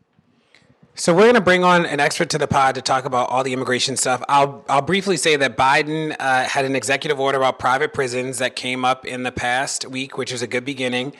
[0.94, 3.44] So we're going to bring on an expert to the pod to talk about all
[3.44, 4.22] the immigration stuff.
[4.28, 8.58] I'll I'll briefly say that Biden uh, had an executive order about private prisons that
[8.58, 11.14] came up in the past week, which is a good beginning.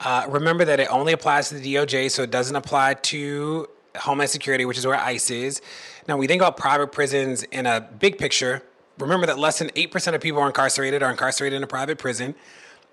[0.00, 4.30] Uh, remember that it only applies to the DOJ, so it doesn't apply to Homeland
[4.30, 5.62] Security, which is where ICE is.
[6.08, 8.62] Now, we think about private prisons in a big picture.
[8.98, 12.34] Remember that less than 8% of people are incarcerated are incarcerated in a private prison,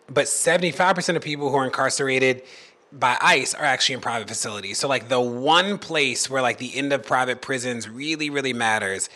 [0.07, 2.43] but 75% of people who are incarcerated
[2.91, 4.77] by ICE are actually in private facilities.
[4.77, 9.09] So, like, the one place where, like, the end of private prisons really, really matters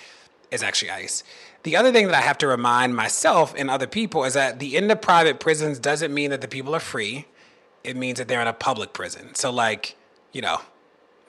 [0.51, 1.23] is actually ICE.
[1.63, 4.77] The other thing that I have to remind myself and other people is that the
[4.77, 7.25] end of private prisons doesn't mean that the people are free
[7.85, 9.35] it means that they're in a public prison.
[9.35, 9.95] So, like,
[10.31, 10.61] you know,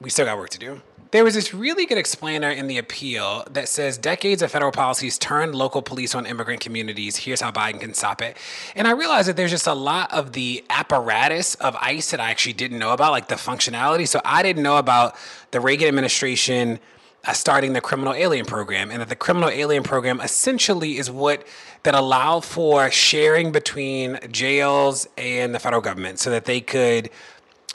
[0.00, 0.82] we still got work to do.
[1.12, 5.16] There was this really good explainer in the appeal that says decades of federal policies
[5.18, 7.16] turned local police on immigrant communities.
[7.16, 8.36] Here's how Biden can stop it.
[8.74, 12.30] And I realized that there's just a lot of the apparatus of ICE that I
[12.30, 14.06] actually didn't know about, like the functionality.
[14.06, 15.14] So I didn't know about
[15.52, 16.80] the Reagan administration
[17.26, 21.46] uh, starting the criminal alien program, and that the criminal alien program essentially is what
[21.82, 27.10] that allowed for sharing between jails and the federal government, so that they could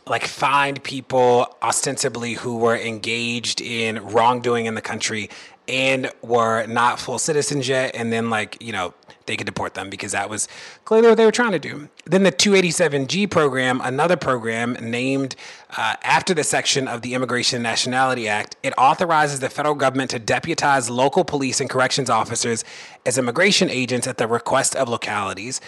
[0.07, 5.29] like find people ostensibly who were engaged in wrongdoing in the country
[5.67, 8.93] and were not full citizens yet, and then like you know
[9.25, 10.47] they could deport them because that was
[10.85, 11.89] clearly what they were trying to do.
[12.05, 15.35] Then the 287G program, another program named
[15.77, 20.11] uh, after the section of the Immigration and Nationality Act, it authorizes the federal government
[20.11, 22.63] to deputize local police and corrections officers
[23.05, 25.61] as immigration agents at the request of localities.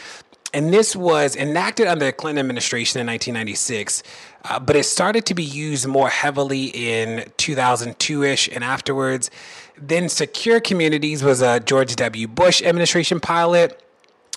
[0.54, 4.04] And this was enacted under the Clinton administration in 1996,
[4.46, 9.32] uh, but it started to be used more heavily in 2002 ish and afterwards.
[9.78, 12.28] Then Secure Communities was a George W.
[12.28, 13.82] Bush administration pilot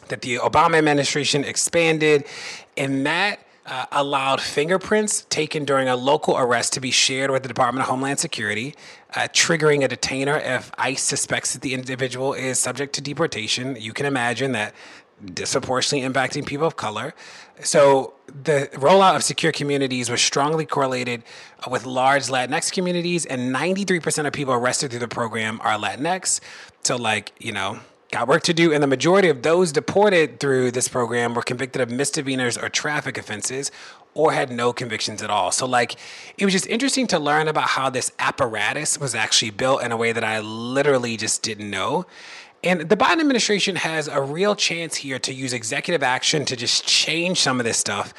[0.09, 2.25] that the Obama administration expanded,
[2.77, 7.49] and that uh, allowed fingerprints taken during a local arrest to be shared with the
[7.49, 8.75] Department of Homeland Security,
[9.17, 13.77] uh, triggering a detainer if ICE suspects that the individual is subject to deportation.
[13.79, 14.73] You can imagine that
[15.25, 17.15] disproportionately impacting people of color.
[17.63, 21.23] So the rollout of secure communities was strongly correlated
[21.71, 26.41] with large Latinx communities, and 93% of people arrested through the program are Latinx.
[26.83, 27.81] So, like, you know,
[28.13, 28.73] got work to do.
[28.73, 33.19] And the majority of those deported through this program were convicted of misdemeanors or traffic
[33.19, 33.71] offenses
[34.15, 35.53] or had no convictions at all.
[35.53, 35.97] So, like,
[36.39, 39.97] it was just interesting to learn about how this apparatus was actually built in a
[39.97, 42.07] way that I literally just didn't know.
[42.65, 46.85] And the Biden administration has a real chance here to use executive action to just
[46.87, 48.13] change some of this stuff.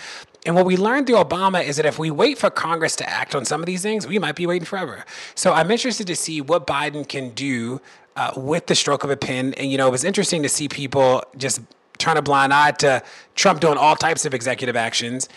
[0.46, 3.36] And what we learned through Obama is that if we wait for Congress to act
[3.36, 5.04] on some of these things, we might be waiting forever.
[5.36, 7.82] So I'm interested to see what Biden can do
[8.16, 9.54] uh, with the stroke of a pen.
[9.56, 11.60] And, you know, it was interesting to see people just
[11.98, 13.04] turn a blind eye to
[13.36, 15.28] Trump doing all types of executive actions.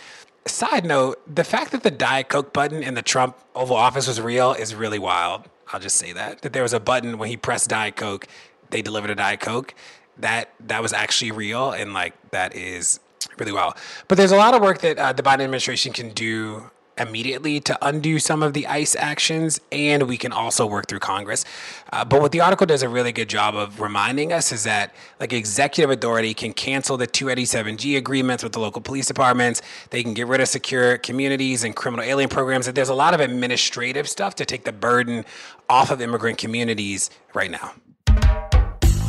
[0.45, 4.21] Side note, the fact that the Diet Coke button in the Trump Oval Office was
[4.21, 5.49] real is really wild.
[5.73, 6.41] I'll just say that.
[6.41, 8.27] That there was a button when he pressed Diet Coke
[8.71, 9.73] they delivered a Diet Coke.
[10.17, 12.99] That that was actually real, and like that is
[13.37, 13.75] really well.
[14.07, 17.77] But there's a lot of work that uh, the Biden administration can do immediately to
[17.81, 21.45] undo some of the ICE actions, and we can also work through Congress.
[21.91, 24.93] Uh, but what the article does a really good job of reminding us is that
[25.19, 29.61] like executive authority can cancel the 287G agreements with the local police departments.
[29.89, 32.65] They can get rid of secure communities and criminal alien programs.
[32.65, 35.25] That there's a lot of administrative stuff to take the burden
[35.69, 37.73] off of immigrant communities right now.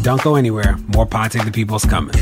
[0.02, 0.76] Don't go anywhere.
[0.88, 2.14] More Pod Save the People is coming.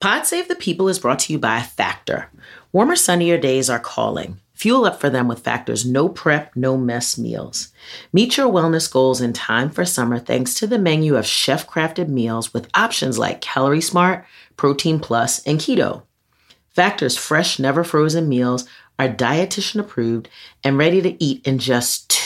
[0.00, 2.30] Pod Save the People is brought to you by Factor.
[2.72, 4.40] Warmer, sunnier days are calling.
[4.54, 7.68] Fuel up for them with Factor's no prep, no mess meals.
[8.12, 12.08] Meet your wellness goals in time for summer thanks to the menu of chef crafted
[12.08, 14.26] meals with options like Calorie Smart,
[14.56, 16.02] Protein Plus, and Keto.
[16.70, 20.28] Factor's fresh, never frozen meals are dietitian approved
[20.64, 22.25] and ready to eat in just two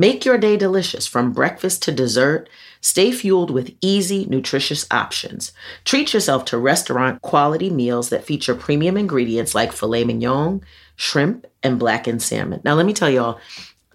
[0.00, 2.48] Make your day delicious from breakfast to dessert.
[2.80, 5.52] Stay fueled with easy, nutritious options.
[5.84, 10.62] Treat yourself to restaurant quality meals that feature premium ingredients like filet mignon,
[10.96, 12.62] shrimp, and blackened salmon.
[12.64, 13.40] Now, let me tell y'all,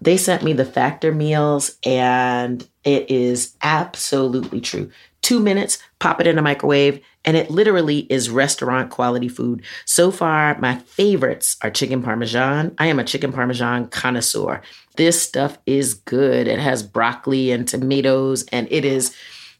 [0.00, 4.92] they sent me the Factor meals, and it is absolutely true.
[5.22, 9.62] Two minutes, pop it in a microwave, and it literally is restaurant quality food.
[9.84, 12.76] So far, my favorites are chicken parmesan.
[12.78, 14.62] I am a chicken parmesan connoisseur.
[14.96, 16.48] This stuff is good.
[16.48, 19.14] It has broccoli and tomatoes, and it is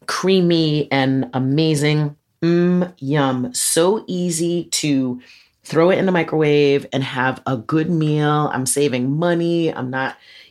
[0.07, 2.17] creamy and amazing.
[2.43, 3.53] Mmm, yum.
[3.55, 5.21] So easy to
[5.65, 8.51] throw it in the microwave and have a good meal.
[8.53, 9.73] I'm saving money.
[9.73, 10.17] I'm not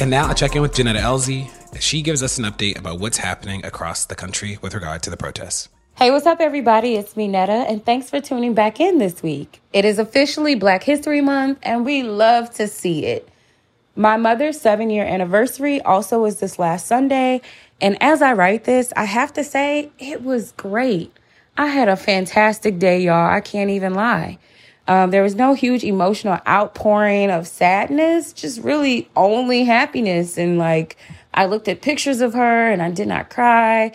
[0.00, 1.50] And now I check in with Johnetta Elzie.
[1.78, 5.16] She gives us an update about what's happening across the country with regard to the
[5.18, 5.68] protests.
[5.96, 6.94] Hey, what's up, everybody?
[6.94, 9.60] It's me, Netta, and thanks for tuning back in this week.
[9.74, 13.28] It is officially Black History Month, and we love to see it.
[13.94, 17.42] My mother's seven year anniversary also was this last Sunday,
[17.78, 21.12] and as I write this, I have to say it was great.
[21.58, 23.30] I had a fantastic day, y'all.
[23.30, 24.38] I can't even lie.
[24.90, 30.36] Um, there was no huge emotional outpouring of sadness, just really only happiness.
[30.36, 30.96] And like,
[31.32, 33.92] I looked at pictures of her and I did not cry.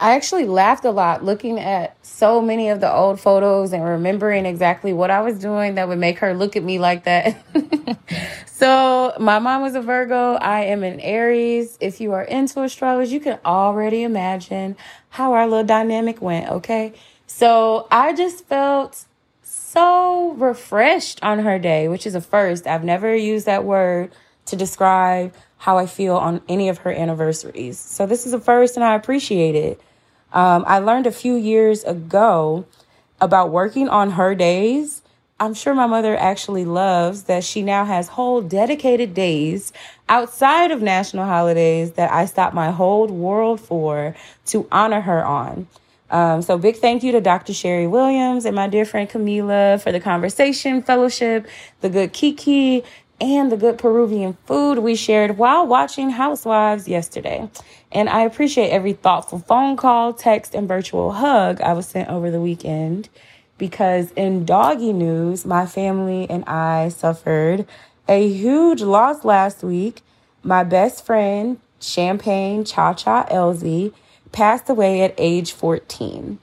[0.00, 4.46] I actually laughed a lot looking at so many of the old photos and remembering
[4.46, 7.36] exactly what I was doing that would make her look at me like that.
[8.46, 10.36] so, my mom was a Virgo.
[10.36, 11.76] I am an Aries.
[11.78, 14.76] If you are into astrology, you can already imagine
[15.10, 16.94] how our little dynamic went, okay?
[17.26, 19.04] So, I just felt
[19.76, 22.66] so refreshed on her day, which is a first.
[22.66, 24.10] I've never used that word
[24.46, 27.78] to describe how I feel on any of her anniversaries.
[27.78, 29.78] So this is a first, and I appreciate it.
[30.32, 32.64] Um, I learned a few years ago
[33.20, 35.02] about working on her days.
[35.38, 39.74] I'm sure my mother actually loves that she now has whole dedicated days
[40.08, 44.16] outside of national holidays that I stop my whole world for
[44.46, 45.68] to honor her on.
[46.10, 47.52] Um, so big thank you to Dr.
[47.52, 51.46] Sherry Williams and my dear friend Camila for the conversation, fellowship,
[51.80, 52.84] the good Kiki,
[53.20, 57.48] and the good Peruvian food we shared while watching Housewives yesterday.
[57.90, 62.30] And I appreciate every thoughtful phone call, text, and virtual hug I was sent over
[62.30, 63.08] the weekend
[63.58, 67.66] because in doggy news, my family and I suffered
[68.08, 70.02] a huge loss last week.
[70.42, 73.92] My best friend, Champagne Cha Cha Elzie,
[74.36, 76.38] passed away at age 14.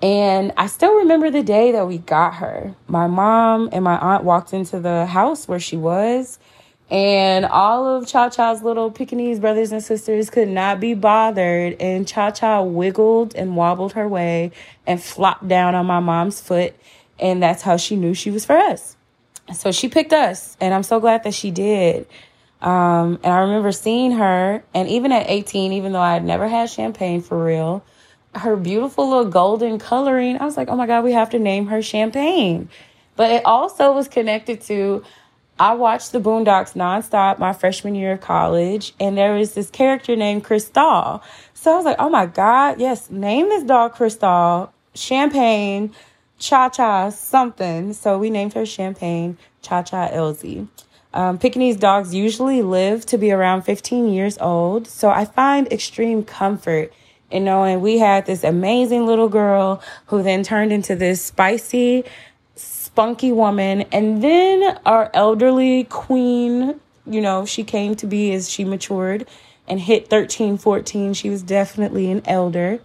[0.00, 2.74] And I still remember the day that we got her.
[2.86, 6.38] My mom and my aunt walked into the house where she was,
[6.90, 11.76] and all of Cha Cha's little Pekingese brothers and sisters could not be bothered.
[11.82, 14.50] And Cha Cha wiggled and wobbled her way
[14.86, 16.74] and flopped down on my mom's foot.
[17.18, 18.96] And that's how she knew she was for us.
[19.52, 22.06] So she picked us, and I'm so glad that she did.
[22.60, 26.48] Um, and I remember seeing her, and even at 18, even though I had never
[26.48, 27.84] had champagne for real,
[28.34, 31.66] her beautiful little golden coloring, I was like, oh my God, we have to name
[31.66, 32.68] her Champagne.
[33.16, 35.04] But it also was connected to
[35.60, 40.14] I watched the Boondocks nonstop my freshman year of college, and there was this character
[40.14, 41.20] named Cristal.
[41.52, 45.92] So I was like, oh my God, yes, name this dog Cristal, Champagne,
[46.38, 47.92] Cha Cha, something.
[47.92, 50.68] So we named her Champagne, Cha Cha Elzie.
[51.14, 56.22] Um, Pekingese dogs usually live to be around 15 years old, so I find extreme
[56.22, 56.92] comfort
[57.30, 62.04] in knowing we had this amazing little girl who then turned into this spicy,
[62.54, 63.82] spunky woman.
[63.92, 69.26] And then our elderly queen, you know, she came to be as she matured
[69.66, 71.14] and hit 13, 14.
[71.14, 72.80] She was definitely an elder.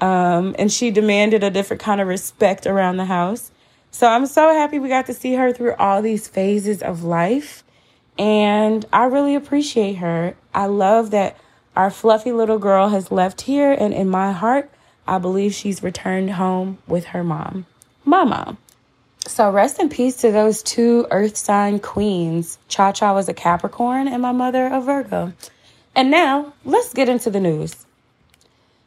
[0.00, 3.51] Um, and she demanded a different kind of respect around the house.
[3.92, 7.62] So I'm so happy we got to see her through all these phases of life.
[8.18, 10.34] And I really appreciate her.
[10.52, 11.36] I love that
[11.76, 14.70] our fluffy little girl has left here, and in my heart,
[15.06, 17.66] I believe she's returned home with her mom,
[18.04, 18.58] mom.
[19.26, 22.58] So rest in peace to those two earth sign queens.
[22.68, 25.32] Cha Cha was a Capricorn and my mother a Virgo.
[25.94, 27.86] And now let's get into the news.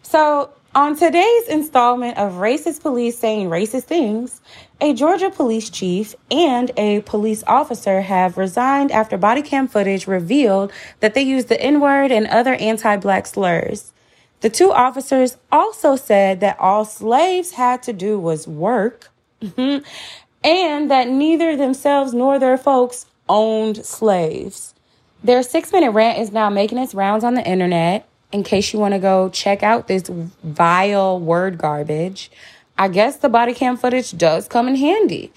[0.03, 4.41] So on today's installment of Racist Police Saying Racist Things,
[4.81, 10.73] a Georgia police chief and a police officer have resigned after body cam footage revealed
[10.99, 13.93] that they used the N word and other anti black slurs.
[14.41, 19.09] The two officers also said that all slaves had to do was work
[19.57, 24.75] and that neither themselves nor their folks owned slaves.
[25.23, 28.79] Their six minute rant is now making its rounds on the internet in case you
[28.79, 30.09] want to go check out this
[30.43, 32.29] vile word garbage.
[32.77, 35.31] I guess the body cam footage does come in handy.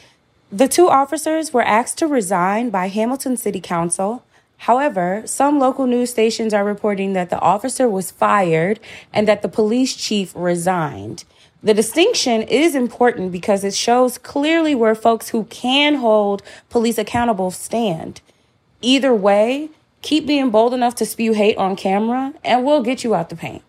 [0.50, 4.24] The two officers were asked to resign by Hamilton City Council.
[4.62, 8.80] However, some local news stations are reporting that the officer was fired
[9.12, 11.22] and that the police chief resigned.
[11.62, 17.52] The distinction is important because it shows clearly where folks who can hold police accountable
[17.52, 18.20] stand.
[18.80, 19.70] Either way,
[20.02, 23.36] keep being bold enough to spew hate on camera and we'll get you out the
[23.36, 23.62] paint.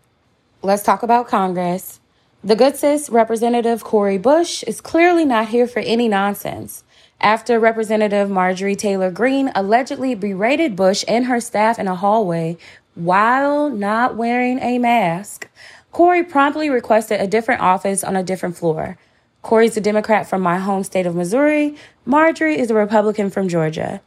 [0.61, 1.99] Let's talk about Congress.
[2.43, 6.83] The good sis, Representative Cori Bush, is clearly not here for any nonsense.
[7.21, 12.57] After Representative Marjorie Taylor Greene allegedly berated Bush and her staff in a hallway
[12.95, 15.49] while not wearing a mask,
[15.91, 18.97] Cori promptly requested a different office on a different floor.
[19.41, 21.75] Cori's a Democrat from my home state of Missouri.
[22.05, 24.01] Marjorie is a Republican from Georgia.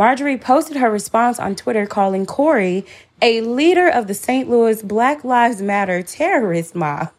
[0.00, 2.86] Marjorie posted her response on Twitter calling Cori
[3.20, 4.48] a leader of the St.
[4.48, 7.10] Louis Black Lives Matter terrorist mob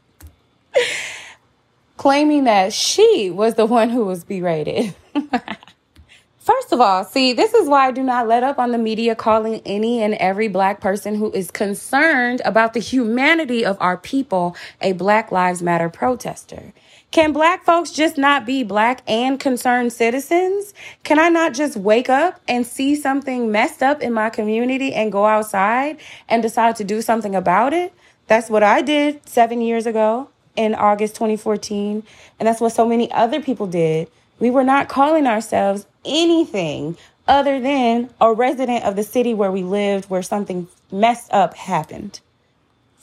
[1.98, 4.96] claiming that she was the one who was berated.
[6.40, 9.14] First of all, see, this is why I do not let up on the media
[9.14, 14.56] calling any and every black person who is concerned about the humanity of our people
[14.82, 16.74] a Black Lives Matter protester.
[17.12, 20.74] Can black folks just not be black and concerned citizens?
[21.04, 25.12] Can I not just wake up and see something messed up in my community and
[25.12, 25.98] go outside
[26.30, 27.94] and decide to do something about it?
[28.28, 32.02] That's what I did seven years ago in August 2014.
[32.40, 34.10] And that's what so many other people did.
[34.40, 36.96] We were not calling ourselves anything
[37.28, 42.22] other than a resident of the city where we lived, where something messed up happened.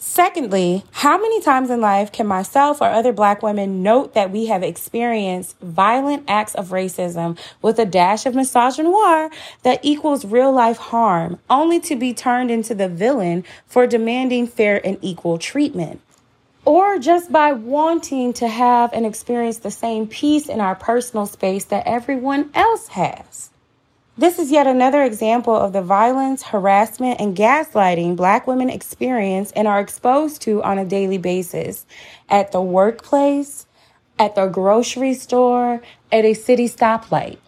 [0.00, 4.46] Secondly, how many times in life can myself or other black women note that we
[4.46, 9.28] have experienced violent acts of racism with a dash of misogynoir
[9.64, 14.80] that equals real life harm, only to be turned into the villain for demanding fair
[14.86, 16.00] and equal treatment?
[16.64, 21.64] or just by wanting to have and experience the same peace in our personal space
[21.64, 23.47] that everyone else has.
[24.18, 29.68] This is yet another example of the violence, harassment, and gaslighting Black women experience and
[29.68, 31.86] are exposed to on a daily basis
[32.28, 33.68] at the workplace,
[34.18, 37.38] at the grocery store, at a city stoplight.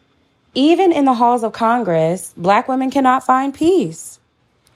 [0.55, 4.21] Even in the halls of Congress, Black women cannot find peace.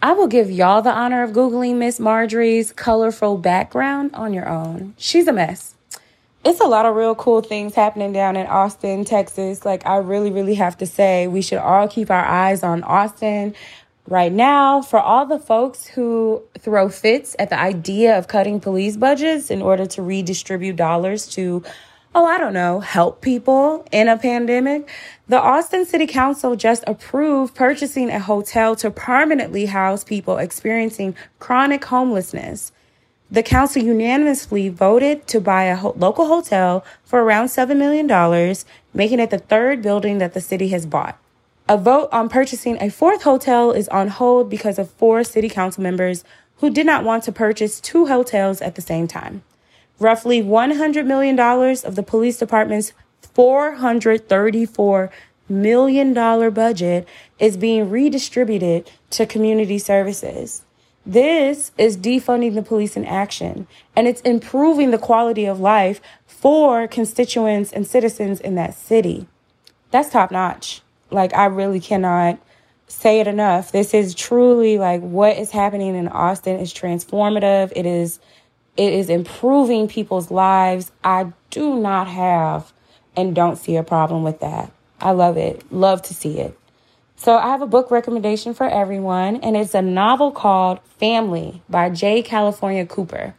[0.02, 4.94] I will give y'all the honor of Googling Miss Marjorie's colorful background on your own.
[4.98, 5.76] She's a mess.
[6.46, 9.64] It's a lot of real cool things happening down in Austin, Texas.
[9.64, 13.54] Like, I really, really have to say, we should all keep our eyes on Austin.
[14.06, 18.98] Right now, for all the folks who throw fits at the idea of cutting police
[18.98, 21.62] budgets in order to redistribute dollars to,
[22.14, 24.90] oh, I don't know, help people in a pandemic,
[25.26, 31.86] the Austin City Council just approved purchasing a hotel to permanently house people experiencing chronic
[31.86, 32.70] homelessness.
[33.30, 38.06] The council unanimously voted to buy a ho- local hotel for around $7 million,
[38.92, 41.18] making it the third building that the city has bought.
[41.68, 45.82] A vote on purchasing a fourth hotel is on hold because of four city council
[45.82, 46.22] members
[46.58, 49.42] who did not want to purchase two hotels at the same time.
[49.98, 52.92] Roughly $100 million of the police department's
[53.34, 55.10] $434
[55.48, 56.14] million
[56.52, 57.08] budget
[57.38, 60.63] is being redistributed to community services.
[61.06, 66.88] This is defunding the police in action, and it's improving the quality of life for
[66.88, 69.26] constituents and citizens in that city.
[69.90, 70.80] That's top notch.
[71.10, 72.38] Like, I really cannot
[72.88, 73.72] say it enough.
[73.72, 77.72] This is truly like what is happening in Austin is transformative.
[77.74, 78.20] It is
[78.76, 80.90] it is improving people's lives.
[81.02, 82.72] I do not have
[83.16, 84.72] and don't see a problem with that.
[85.00, 85.70] I love it.
[85.72, 86.58] Love to see it.
[87.16, 91.88] So I have a book recommendation for everyone, and it's a novel called Family by
[91.90, 92.22] J.
[92.22, 93.34] California Cooper.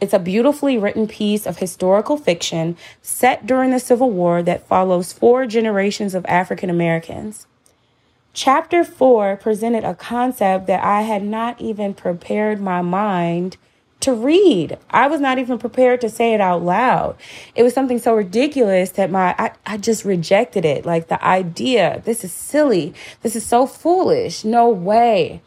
[0.00, 5.12] It's a beautifully written piece of historical fiction set during the Civil War that follows
[5.12, 7.46] four generations of African Americans.
[8.34, 13.56] Chapter four presented a concept that I had not even prepared my mind
[14.02, 14.78] to read.
[14.90, 17.16] I was not even prepared to say it out loud.
[17.54, 20.84] It was something so ridiculous that my I, I just rejected it.
[20.84, 22.94] Like the idea, this is silly.
[23.22, 24.44] This is so foolish.
[24.44, 25.42] No way.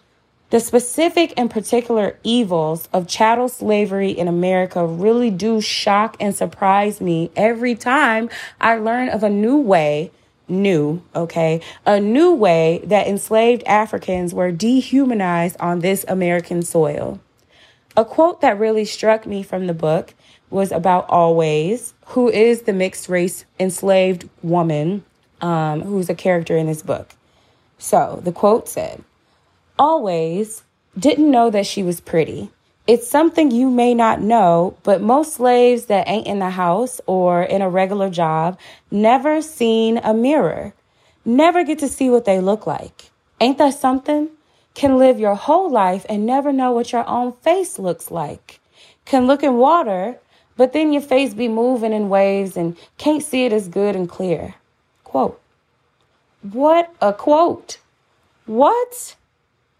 [0.52, 7.02] The specific and particular evils of chattel slavery in America really do shock and surprise
[7.02, 8.30] me every time
[8.62, 10.12] I learn of a new way
[10.48, 11.62] new, okay?
[11.86, 17.20] A new way that enslaved Africans were dehumanized on this American soil.
[17.98, 20.14] A quote that really struck me from the book
[20.50, 25.06] was about Always, who is the mixed race enslaved woman
[25.42, 27.14] um, who's a character in this book.
[27.78, 29.04] So the quote said,
[29.80, 30.64] Always
[30.98, 32.50] didn't know that she was pretty.
[32.88, 37.44] It's something you may not know, but most slaves that ain't in the house or
[37.44, 38.60] in a regular job
[38.92, 40.74] never seen a mirror,
[41.24, 43.10] never get to see what they look like.
[43.42, 44.30] Ain't that something?
[44.76, 48.60] Can live your whole life and never know what your own face looks like.
[49.06, 50.18] Can look in water,
[50.58, 54.08] but then your face be moving in waves and can't see it as good and
[54.08, 54.54] clear.
[55.04, 55.42] Quote.
[56.52, 57.80] What a quote.
[58.46, 59.16] What?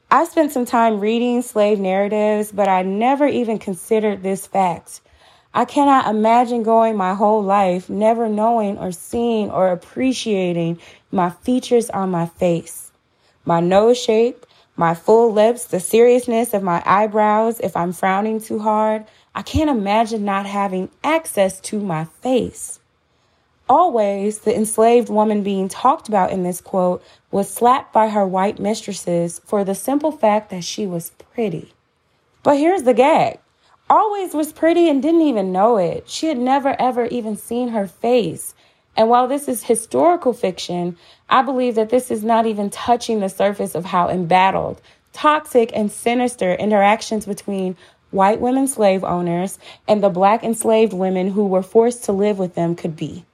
[0.10, 5.02] I spent some time reading slave narratives, but I never even considered this fact.
[5.54, 10.80] I cannot imagine going my whole life never knowing or seeing or appreciating
[11.12, 12.92] my features on my face,
[13.46, 14.46] my nose shape,
[14.76, 19.06] my full lips, the seriousness of my eyebrows if I'm frowning too hard.
[19.34, 22.80] I can't imagine not having access to my face.
[23.68, 28.60] Always, the enslaved woman being talked about in this quote was slapped by her white
[28.60, 31.74] mistresses for the simple fact that she was pretty.
[32.44, 33.40] But here's the gag
[33.90, 36.10] Always was pretty and didn't even know it.
[36.10, 38.56] She had never, ever even seen her face.
[38.96, 40.98] And while this is historical fiction,
[41.30, 44.82] I believe that this is not even touching the surface of how embattled,
[45.12, 47.76] toxic, and sinister interactions between
[48.12, 52.56] white women slave owners and the black enslaved women who were forced to live with
[52.56, 53.26] them could be.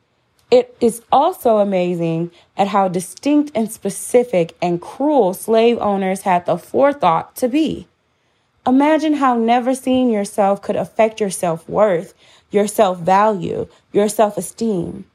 [0.50, 6.58] It is also amazing at how distinct and specific and cruel slave owners had the
[6.58, 7.88] forethought to be.
[8.68, 12.14] Imagine how never seeing yourself could affect your self worth,
[12.52, 15.06] your self value, your self esteem.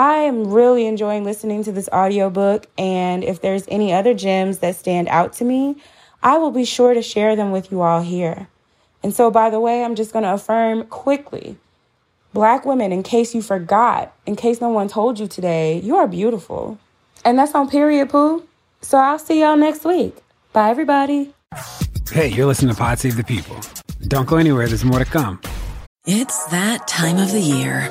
[0.00, 4.76] I am really enjoying listening to this audiobook, and if there's any other gems that
[4.76, 5.76] stand out to me,
[6.22, 8.48] I will be sure to share them with you all here.
[9.02, 11.58] And so, by the way, I'm just going to affirm quickly
[12.32, 16.06] Black women, in case you forgot, in case no one told you today, you are
[16.06, 16.78] beautiful.
[17.24, 18.46] And that's on period, Pooh.
[18.80, 20.16] So I'll see y'all next week.
[20.52, 21.34] Bye, everybody.
[22.10, 23.56] Hey, you're listening to Pod Save the People.
[24.06, 25.40] Don't go anywhere, there's more to come.
[26.06, 27.90] It's that time of the year.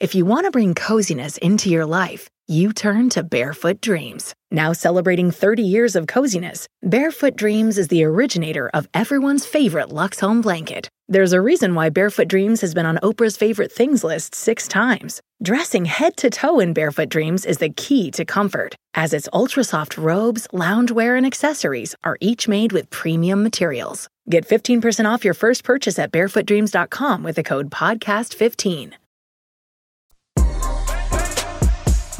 [0.00, 4.34] If you want to bring coziness into your life, you turn to Barefoot Dreams.
[4.50, 10.18] Now celebrating 30 years of coziness, Barefoot Dreams is the originator of everyone's favorite Lux
[10.18, 10.88] Home blanket.
[11.06, 15.20] There's a reason why Barefoot Dreams has been on Oprah's favorite things list six times.
[15.42, 19.62] Dressing head to toe in Barefoot Dreams is the key to comfort, as its ultra
[19.62, 24.08] soft robes, loungewear, and accessories are each made with premium materials.
[24.28, 28.94] Get 15% off your first purchase at barefootdreams.com with the code PODCAST15.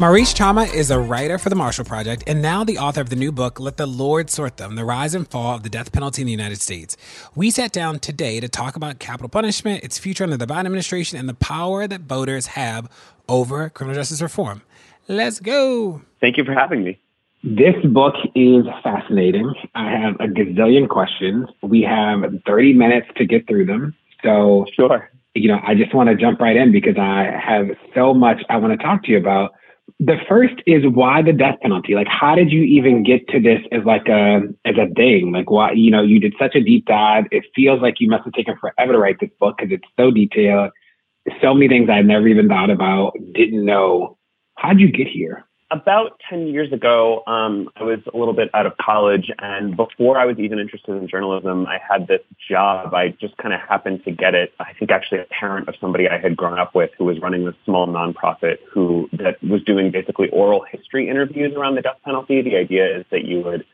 [0.01, 3.16] Maurice Chammah is a writer for the Marshall Project and now the author of the
[3.16, 6.22] new book, Let the Lord Sort Them The Rise and Fall of the Death Penalty
[6.22, 6.97] in the United States.
[7.36, 11.16] We sat down today to talk about capital punishment, its future under the Biden administration,
[11.16, 12.90] and the power that voters have
[13.28, 14.62] over criminal justice reform.
[15.07, 16.03] Let's go.
[16.20, 16.99] Thank you for having me.
[17.45, 19.55] This book is fascinating.
[19.76, 21.49] I have a gazillion questions.
[21.62, 23.95] We have 30 minutes to get through them.
[24.24, 25.09] So, sure.
[25.34, 28.57] You know, I just want to jump right in because I have so much I
[28.57, 29.53] want to talk to you about
[29.99, 31.95] the first is why the death penalty?
[31.95, 35.32] Like, how did you even get to this as like a as a thing?
[35.32, 37.24] Like, why you know you did such a deep dive?
[37.30, 40.11] It feels like you must have taken forever to write this book because it's so
[40.11, 40.70] detailed.
[41.41, 44.18] So many things I never even thought about, didn't know.
[44.57, 45.45] How'd you get here?
[45.75, 50.16] About 10 years ago, um, I was a little bit out of college, and before
[50.16, 52.95] I was even interested in journalism, I had this job.
[52.95, 54.53] I just kind of happened to get it.
[54.61, 57.45] I think actually a parent of somebody I had grown up with who was running
[57.45, 62.41] this small nonprofit who that was doing basically oral history interviews around the death penalty.
[62.41, 63.64] The idea is that you would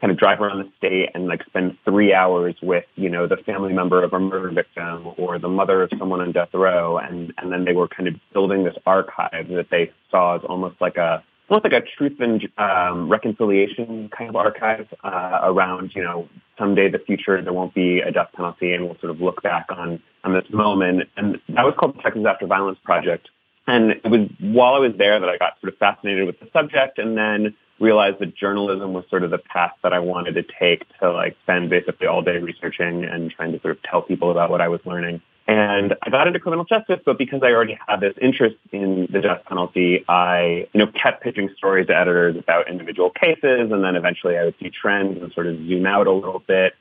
[0.00, 3.36] kind of drive around the state and like spend three hours with, you know, the
[3.36, 6.96] family member of a murder victim or the mother of someone on death row.
[6.96, 10.80] And, and then they were kind of building this archive that they saw as almost
[10.80, 16.02] like a almost like a truth and um, reconciliation kind of archive uh, around, you
[16.02, 16.28] know,
[16.58, 19.66] someday the future there won't be a death penalty, and we'll sort of look back
[19.70, 21.08] on on this moment.
[21.16, 23.28] And that was called the Texas After Violence Project.
[23.66, 26.48] And it was while I was there that I got sort of fascinated with the
[26.52, 30.44] subject, and then realized that journalism was sort of the path that I wanted to
[30.60, 34.30] take to like spend basically all day researching and trying to sort of tell people
[34.30, 35.22] about what I was learning.
[35.50, 39.20] And I got into criminal justice, but because I already had this interest in the
[39.20, 43.96] death penalty, I, you know, kept pitching stories to editors about individual cases, and then
[43.96, 46.74] eventually I would see trends and sort of zoom out a little bit.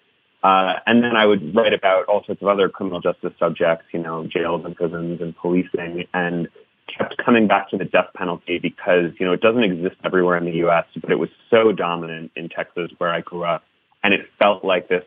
[0.43, 4.01] Uh, and then I would write about all sorts of other criminal justice subjects, you
[4.01, 6.47] know, jails and prisons and policing, and
[6.95, 10.45] kept coming back to the death penalty because, you know, it doesn't exist everywhere in
[10.45, 13.63] the U.S., but it was so dominant in Texas where I grew up.
[14.03, 15.05] And it felt like this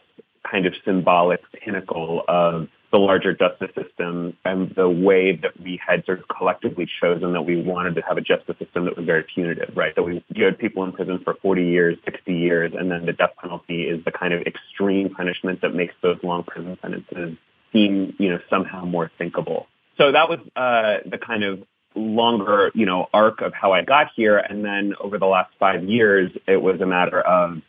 [0.51, 6.05] kind of symbolic pinnacle of the larger justice system and the way that we had
[6.05, 9.24] sort of collectively chosen that we wanted to have a justice system that was very
[9.34, 9.95] punitive, right?
[9.97, 13.14] That we you had people in prison for 40 years, 60 years, and then the
[13.14, 17.38] death penalty is the kind of extreme punishment that makes those long prison sentences
[17.72, 19.66] seem, you know, somehow more thinkable.
[19.97, 21.62] So that was uh, the kind of
[21.95, 24.36] longer, you know, arc of how I got here.
[24.36, 27.62] And then over the last five years, it was a matter of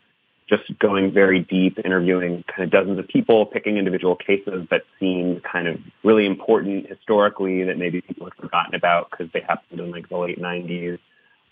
[0.48, 5.40] just going very deep, interviewing kind of dozens of people, picking individual cases that seem
[5.40, 9.90] kind of really important historically that maybe people had forgotten about because they happened in
[9.90, 10.98] like the late 90s,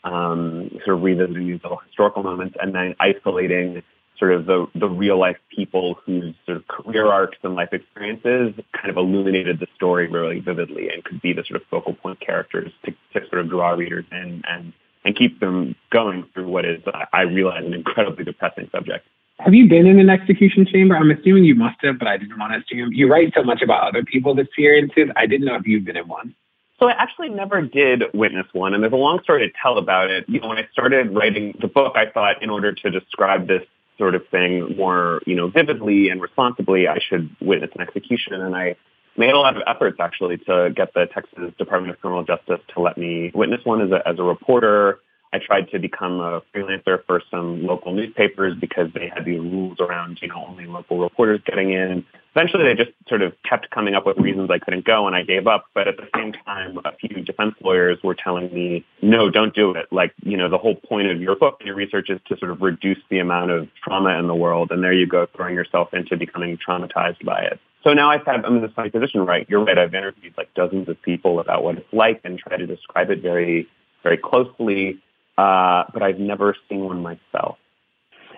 [0.04, 3.82] um, sort of revisiting these little historical moments and then isolating
[4.18, 8.54] sort of the, the real life people whose sort of career arcs and life experiences
[8.72, 12.20] kind of illuminated the story really vividly and could be the sort of focal point
[12.20, 14.72] characters to, to sort of draw readers in and
[15.04, 16.82] and keep them going through what is,
[17.12, 19.06] I realize, an incredibly depressing subject.
[19.38, 20.96] Have you been in an execution chamber?
[20.96, 22.92] I'm assuming you must have, but I didn't want to assume.
[22.92, 25.08] You write so much about other people's experiences.
[25.16, 26.34] I didn't know if you've been in one.
[26.78, 30.10] So I actually never did witness one, and there's a long story to tell about
[30.10, 30.24] it.
[30.28, 33.62] You know, when I started writing the book, I thought in order to describe this
[33.98, 38.54] sort of thing more, you know, vividly and responsibly, I should witness an execution, and
[38.54, 38.76] I
[39.16, 42.80] made a lot of efforts actually to get the Texas Department of Criminal Justice to
[42.80, 45.00] let me witness one as a, as a reporter.
[45.34, 49.80] I tried to become a freelancer for some local newspapers because they had these rules
[49.80, 52.04] around, you know, only local reporters getting in.
[52.34, 55.22] Eventually, they just sort of kept coming up with reasons I couldn't go, and I
[55.22, 55.66] gave up.
[55.74, 59.70] But at the same time, a few defense lawyers were telling me, no, don't do
[59.72, 59.86] it.
[59.90, 62.50] Like, you know, the whole point of your book and your research is to sort
[62.50, 64.70] of reduce the amount of trauma in the world.
[64.70, 67.58] And there you go, throwing yourself into becoming traumatized by it.
[67.84, 69.46] So now I've had, I'm in this funny position, right?
[69.48, 69.76] You're right.
[69.76, 73.22] I've interviewed like dozens of people about what it's like and try to describe it
[73.22, 73.68] very,
[74.02, 75.00] very closely.
[75.38, 77.58] uh, but I've never seen one myself.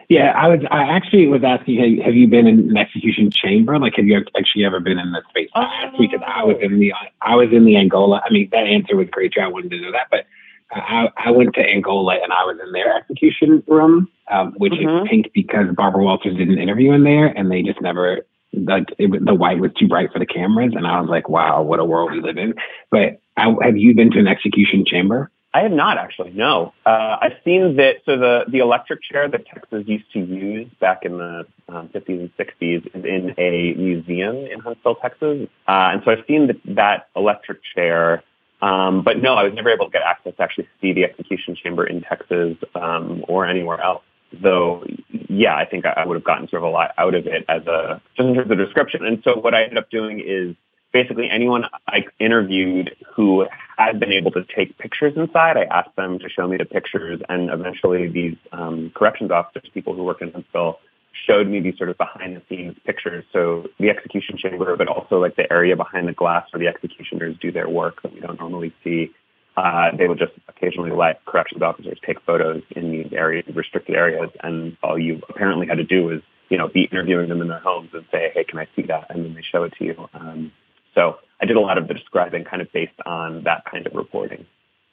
[0.09, 0.61] Yeah, I was.
[0.71, 3.79] I actually was asking, have you been in an execution chamber?
[3.79, 5.49] Like, have you actually ever been in the space?
[5.55, 5.67] Oh.
[5.99, 6.93] Because I was in the,
[7.23, 8.23] I was in the Angola.
[8.25, 9.33] I mean, that answer was great.
[9.41, 10.27] I wanted to know that, but
[10.73, 15.05] I, I went to Angola and I was in their execution room, um, which mm-hmm.
[15.05, 18.27] is pink because Barbara Walters did an interview in there, and they just never
[18.57, 21.63] like it, the white was too bright for the cameras, and I was like, wow,
[21.63, 22.55] what a world we live in.
[22.91, 25.31] But I, have you been to an execution chamber?
[25.55, 26.33] I have not actually.
[26.33, 27.99] No, uh, I've seen that.
[28.05, 32.09] So the the electric chair that Texas used to use back in the um, 50s
[32.09, 36.57] and 60s is in a museum in Huntsville, Texas, uh, and so I've seen that,
[36.75, 38.25] that electric chair.
[38.63, 41.55] Um, but no, I was never able to get access to actually see the execution
[41.55, 44.03] chamber in Texas um, or anywhere else.
[44.43, 44.85] Though,
[45.29, 47.67] yeah, I think I would have gotten sort of a lot out of it as
[47.67, 49.05] a just in terms of description.
[49.07, 50.57] And so what I ended up doing is
[50.93, 56.21] basically anyone I interviewed who had been able to take pictures inside, I asked them
[56.21, 60.31] to show me the pictures, and eventually these um, corrections officers, people who work in
[60.33, 60.79] Huntsville,
[61.27, 63.25] showed me these sort of behind the scenes pictures.
[63.33, 67.37] So the execution chamber, but also like the area behind the glass where the executioners
[67.41, 69.13] do their work that we don't normally see.
[69.57, 74.31] Uh, they would just occasionally let corrections officers take photos in these areas, restricted areas,
[74.43, 77.61] and all you apparently had to do was, you know, be interviewing them in their
[77.61, 80.09] homes and say, "Hey, can I see that?" And then they show it to you.
[80.13, 80.53] Um,
[80.95, 83.95] so I did a lot of the describing kind of based on that kind of
[83.95, 84.45] reporting.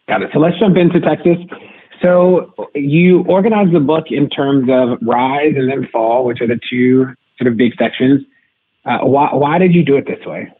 [0.07, 0.29] Got it.
[0.33, 1.37] So let's jump into Texas.
[2.01, 6.59] So you organized the book in terms of rise and then fall, which are the
[6.69, 8.25] two sort of big sections.
[8.85, 10.51] Uh, why, why did you do it this way?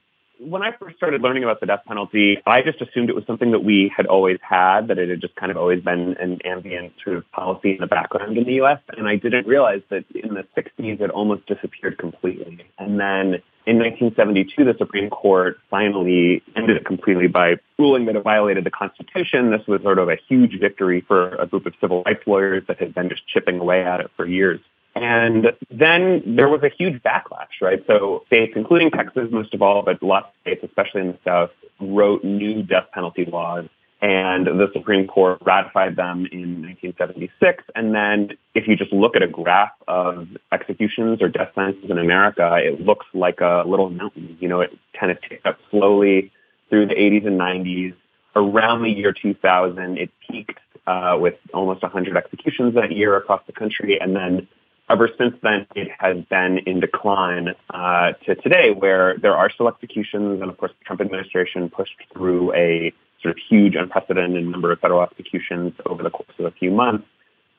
[0.42, 3.52] When I first started learning about the death penalty, I just assumed it was something
[3.52, 6.94] that we had always had, that it had just kind of always been an ambient
[7.04, 8.80] sort of policy in the background in the U.S.
[8.98, 12.66] And I didn't realize that in the 60s it almost disappeared completely.
[12.80, 18.24] And then in 1972, the Supreme Court finally ended it completely by ruling that it
[18.24, 19.52] violated the Constitution.
[19.52, 22.80] This was sort of a huge victory for a group of civil rights lawyers that
[22.80, 24.60] had been just chipping away at it for years.
[24.96, 27.84] And then there was a huge backlash, right?
[27.88, 31.52] So states, including Texas most of all, but lots of states, especially in the South,
[31.80, 33.68] wrote new death penalty laws.
[34.02, 37.64] And the Supreme Court ratified them in 1976.
[37.76, 42.00] And then if you just look at a graph of executions or death sentences in
[42.00, 44.38] America, it looks like a little mountain.
[44.40, 46.32] You know, it kind of ticked up slowly
[46.70, 47.94] through the 80s and 90s.
[48.36, 53.54] Around the year 2000, it peaked uh, with almost 100 executions that year across the
[53.54, 54.02] country.
[54.02, 54.48] And then
[54.92, 59.70] Ever since then, it has been in decline uh, to today, where there are still
[59.70, 64.70] executions, and of course, the Trump administration pushed through a sort of huge, unprecedented number
[64.70, 67.06] of federal executions over the course of a few months.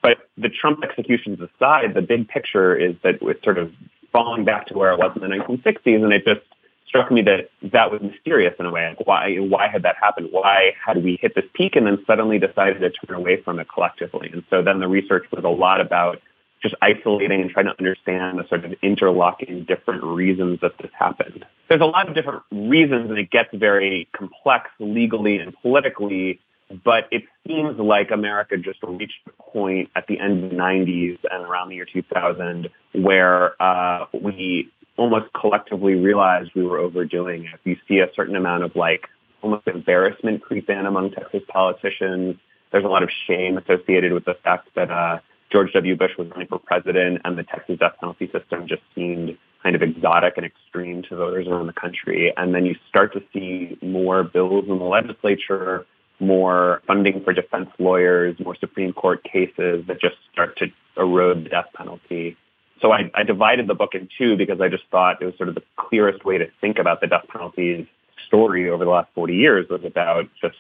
[0.02, 3.72] But the Trump executions aside, the big picture is that it's sort of
[4.12, 6.42] falling back to where it was in the 1960s, and it just
[6.86, 8.88] struck me that that was mysterious in a way.
[8.88, 10.28] Like why why had that happened?
[10.32, 13.68] Why had we hit this peak and then suddenly decided to turn away from it
[13.72, 14.28] collectively?
[14.30, 16.20] And so then the research was a lot about
[16.62, 21.44] just isolating and trying to understand the sort of interlocking different reasons that this happened.
[21.68, 26.40] There's a lot of different reasons and it gets very complex legally and politically,
[26.84, 31.18] but it seems like America just reached a point at the end of the 90s
[31.30, 37.60] and around the year 2000 where uh, we almost collectively realized we were overdoing it.
[37.64, 39.08] You see a certain amount of like
[39.42, 42.36] almost embarrassment creep in among Texas politicians.
[42.70, 45.18] There's a lot of shame associated with the fact that uh,
[45.52, 45.94] George W.
[45.94, 49.82] Bush was running for president and the Texas death penalty system just seemed kind of
[49.82, 52.32] exotic and extreme to voters around the country.
[52.36, 55.84] And then you start to see more bills in the legislature,
[56.20, 61.50] more funding for defense lawyers, more Supreme Court cases that just start to erode the
[61.50, 62.36] death penalty.
[62.80, 65.50] So I, I divided the book in two because I just thought it was sort
[65.50, 67.86] of the clearest way to think about the death penalty's
[68.26, 70.56] story over the last 40 years was about just,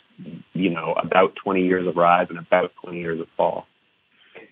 [0.52, 3.66] you know, about 20 years of rise and about 20 years of fall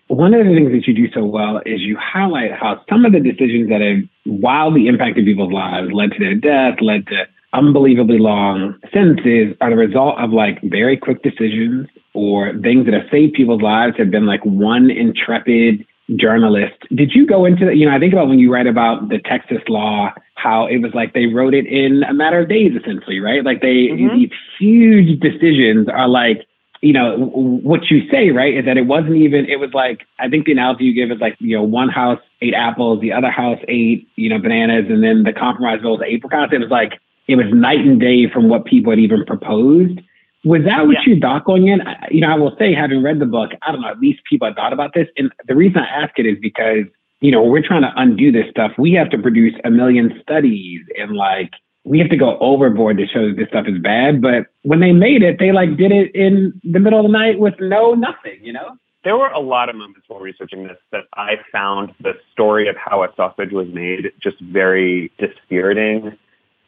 [0.07, 3.13] one of the things that you do so well is you highlight how some of
[3.13, 8.19] the decisions that have wildly impacted people's lives, led to their death, led to unbelievably
[8.19, 13.33] long sentences, are the result of like very quick decisions or things that have saved
[13.33, 15.85] people's lives have been like one intrepid
[16.17, 16.75] journalist.
[16.93, 17.77] Did you go into that?
[17.77, 20.93] You know, I think about when you write about the Texas law, how it was
[20.93, 23.45] like they wrote it in a matter of days, essentially, right?
[23.45, 24.17] Like they, mm-hmm.
[24.17, 26.45] these huge decisions are like,
[26.81, 30.27] you know, what you say, right, is that it wasn't even, it was like, I
[30.27, 33.29] think the analogy you give is like, you know, one house ate apples, the other
[33.29, 36.53] house ate, you know, bananas, and then the compromise bill was apricots.
[36.53, 39.99] It was like, it was night and day from what people had even proposed.
[40.43, 41.13] Was that what yeah.
[41.13, 41.83] you thought going in?
[42.09, 44.47] You know, I will say, having read the book, I don't know, at least people
[44.47, 45.07] had thought about this.
[45.17, 46.85] And the reason I ask it is because,
[47.19, 48.71] you know, we're trying to undo this stuff.
[48.79, 51.51] We have to produce a million studies and like
[51.83, 54.21] we have to go overboard to show that this stuff is bad.
[54.21, 57.39] But when they made it, they like did it in the middle of the night
[57.39, 58.77] with no nothing, you know?
[59.03, 62.75] There were a lot of moments while researching this that I found the story of
[62.77, 66.15] how a sausage was made just very dispiriting,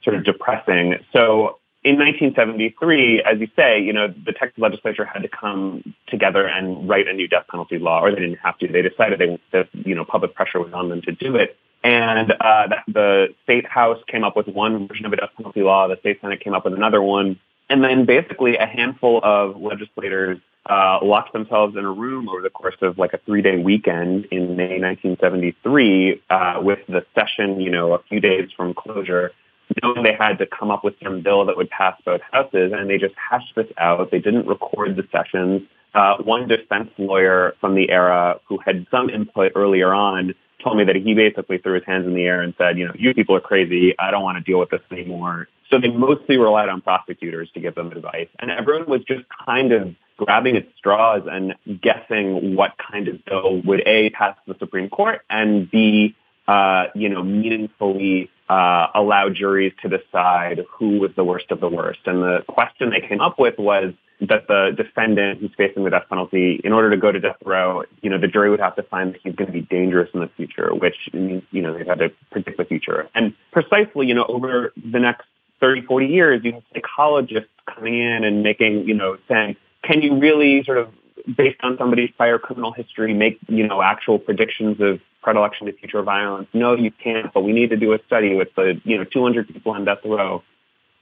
[0.03, 0.95] sort of depressing.
[1.13, 6.47] So in 1973, as you say, you know, the Texas legislature had to come together
[6.47, 8.67] and write a new death penalty law, or they didn't have to.
[8.67, 11.55] They decided they, that, you know, public pressure was on them to do it.
[11.83, 15.87] And uh, the state house came up with one version of a death penalty law.
[15.87, 17.39] The state senate came up with another one.
[17.69, 22.49] And then basically a handful of legislators uh, locked themselves in a room over the
[22.49, 27.93] course of like a three-day weekend in May 1973 uh, with the session, you know,
[27.93, 29.33] a few days from closure
[29.81, 32.89] knowing they had to come up with some bill that would pass both houses, and
[32.89, 34.11] they just hashed this out.
[34.11, 35.61] They didn't record the sessions.
[35.93, 40.33] Uh, one defense lawyer from the era who had some input earlier on
[40.63, 42.93] told me that he basically threw his hands in the air and said, you know,
[42.97, 43.93] you people are crazy.
[43.99, 45.47] I don't want to deal with this anymore.
[45.69, 48.27] So they mostly relied on prosecutors to give them advice.
[48.39, 53.61] And everyone was just kind of grabbing at straws and guessing what kind of bill
[53.63, 56.15] would A, pass the Supreme Court and B,
[56.47, 61.69] uh, you know, meaningfully uh, allow juries to decide who was the worst of the
[61.69, 61.99] worst.
[62.05, 66.05] And the question they came up with was that the defendant who's facing the death
[66.09, 68.83] penalty, in order to go to death row, you know, the jury would have to
[68.83, 71.87] find that he's going to be dangerous in the future, which means, you know, they've
[71.87, 73.09] had to predict the future.
[73.15, 75.25] And precisely, you know, over the next
[75.59, 80.17] 30, 40 years, you have psychologists coming in and making, you know, saying, can you
[80.19, 80.89] really sort of,
[81.37, 86.01] based on somebody's prior criminal history, make, you know, actual predictions of predilection to future
[86.01, 86.47] violence?
[86.53, 89.47] No, you can't, but we need to do a study with the, you know, 200
[89.47, 90.43] people on death row.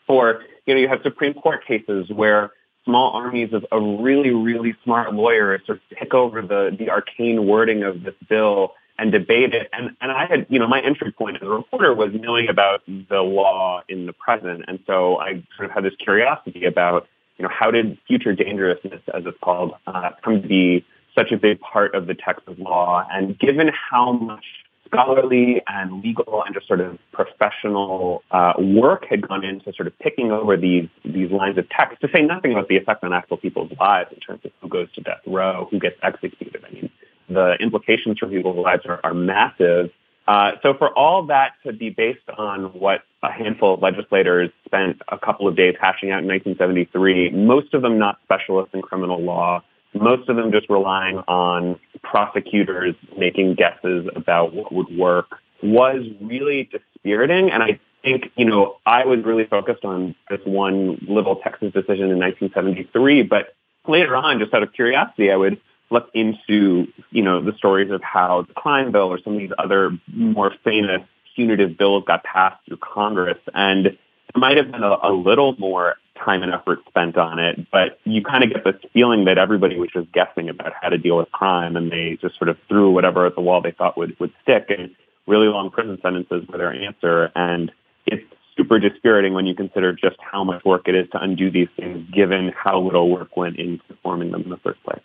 [0.07, 2.51] Or, you know, you have Supreme Court cases where
[2.86, 7.45] small armies of, of really, really smart lawyers sort of pick over the, the arcane
[7.45, 9.69] wording of this bill and debate it.
[9.73, 12.82] And, and I had, you know, my entry point as a reporter was knowing about
[12.86, 14.65] the law in the present.
[14.67, 17.07] And so I sort of had this curiosity about,
[17.38, 21.38] you know, how did future dangerousness, as it's called, uh, come to be such a
[21.38, 23.05] big part of the Texas law.
[23.11, 24.45] And given how much
[24.91, 29.97] scholarly and legal and just sort of professional uh, work had gone into sort of
[29.99, 33.37] picking over these these lines of text, to say nothing about the effect on actual
[33.37, 36.63] people's lives in terms of who goes to death row, who gets executed.
[36.67, 36.89] I mean,
[37.29, 39.91] the implications for people's lives are, are massive.
[40.27, 45.01] Uh, so for all that to be based on what a handful of legislators spent
[45.07, 49.21] a couple of days hashing out in 1973, most of them not specialists in criminal
[49.21, 49.63] law,
[49.93, 51.79] most of them just relying on
[52.12, 57.49] prosecutors making guesses about what would work was really dispiriting.
[57.49, 62.12] And I think, you know, I was really focused on this one little Texas decision
[62.12, 63.55] in 1973, but
[63.88, 68.01] later on, just out of curiosity, I would look into, you know, the stories of
[68.03, 71.01] how the crime bill or some of these other more famous
[71.36, 73.38] punitive bills got passed through Congress.
[73.53, 73.97] And it
[74.36, 78.22] might have been a, a little more time and effort spent on it, but you
[78.22, 81.32] kind of get this feeling that everybody was just guessing about how to deal with
[81.32, 84.34] crime and they just sort of threw whatever at the wall they thought would, would
[84.41, 84.93] stick and
[85.28, 87.32] really long prison sentences were their answer.
[87.36, 87.72] And
[88.05, 88.24] it's
[88.57, 92.07] super dispiriting when you consider just how much work it is to undo these things
[92.12, 95.01] given how little work went into forming them in the first place.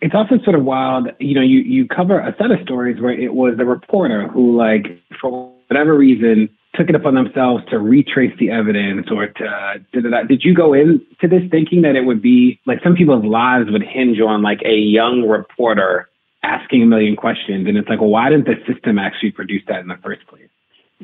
[0.00, 3.12] It's also sort of wild, you know, you, you cover a set of stories where
[3.12, 8.36] it was the reporter who like, for whatever reason, took it upon themselves to retrace
[8.38, 12.22] the evidence or to did, that, did you go into this thinking that it would
[12.22, 16.08] be like some people's lives would hinge on like a young reporter
[16.42, 17.66] asking a million questions?
[17.68, 20.48] And it's like well why didn't the system actually produce that in the first place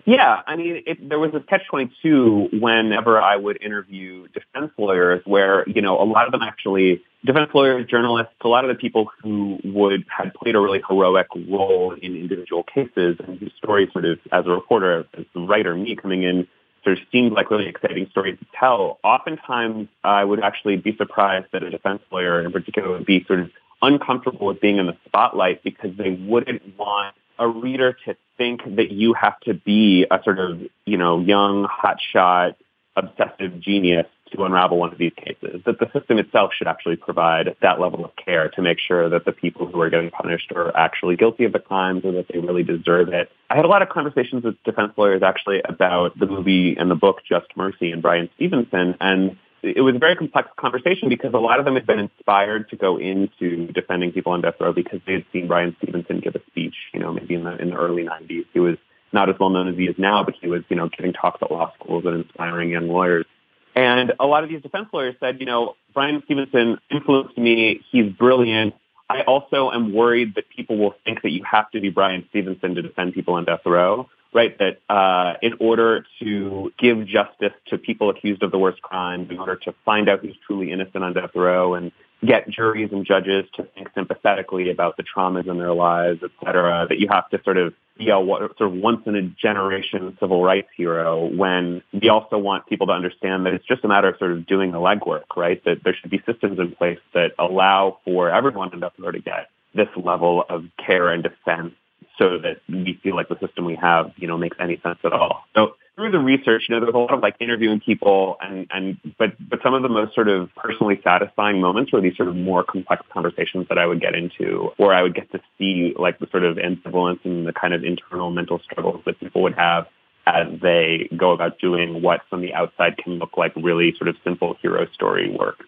[0.07, 5.68] yeah, I mean, it, there was a catch-22 whenever I would interview defense lawyers where,
[5.68, 9.11] you know, a lot of them actually, defense lawyers, journalists, a lot of the people
[9.22, 14.05] who would, had played a really heroic role in individual cases and whose stories sort
[14.05, 16.46] of, as a reporter, as the writer, me coming in,
[16.84, 18.99] sort of seemed like really exciting stories to tell.
[19.03, 23.40] Oftentimes, I would actually be surprised that a defense lawyer in particular would be sort
[23.40, 23.51] of
[23.82, 28.91] uncomfortable with being in the spotlight because they wouldn't want a reader to think that
[28.91, 32.55] you have to be a sort of, you know, young, hotshot,
[32.97, 35.62] obsessive genius to unravel one of these cases.
[35.64, 39.24] That the system itself should actually provide that level of care to make sure that
[39.24, 42.39] the people who are getting punished are actually guilty of the crimes or that they
[42.39, 43.30] really deserve it.
[43.49, 46.95] I had a lot of conversations with defense lawyers actually about the movie and the
[46.95, 51.39] book Just Mercy and Bryan Stevenson and it was a very complex conversation because a
[51.39, 55.01] lot of them had been inspired to go into defending people on death row because
[55.07, 57.77] they had seen Bryan Stevenson give a speech, you know, maybe in the in the
[57.77, 58.47] early 90s.
[58.53, 58.77] He was
[59.13, 61.43] not as well known as he is now, but he was, you know, giving talks
[61.43, 63.27] at law schools and inspiring young lawyers.
[63.75, 67.81] And a lot of these defense lawyers said, you know, Bryan Stevenson influenced me.
[67.91, 68.75] He's brilliant.
[69.11, 72.75] I also am worried that people will think that you have to be Bryan Stevenson
[72.75, 74.57] to defend people on death row right?
[74.59, 79.39] That uh, in order to give justice to people accused of the worst crimes, in
[79.39, 81.91] order to find out who's truly innocent on death row and
[82.24, 86.86] get juries and judges to think sympathetically about the traumas in their lives, et cetera,
[86.89, 90.41] that you have to sort of be a sort of once in a generation civil
[90.45, 94.16] rights hero when we also want people to understand that it's just a matter of
[94.18, 95.61] sort of doing the legwork, right?
[95.64, 99.20] That there should be systems in place that allow for everyone in death row to
[99.20, 101.74] get this level of care and defense
[102.19, 105.12] so that we feel like the system we have, you know, makes any sense at
[105.12, 105.45] all.
[105.55, 108.99] So through the research, you know, there's a lot of like interviewing people and, and
[109.19, 112.37] but but some of the most sort of personally satisfying moments were these sort of
[112.37, 116.19] more complex conversations that I would get into, where I would get to see like
[116.19, 119.87] the sort of ambivalence and the kind of internal mental struggles that people would have
[120.27, 124.16] as they go about doing what from the outside can look like really sort of
[124.23, 125.64] simple hero story work.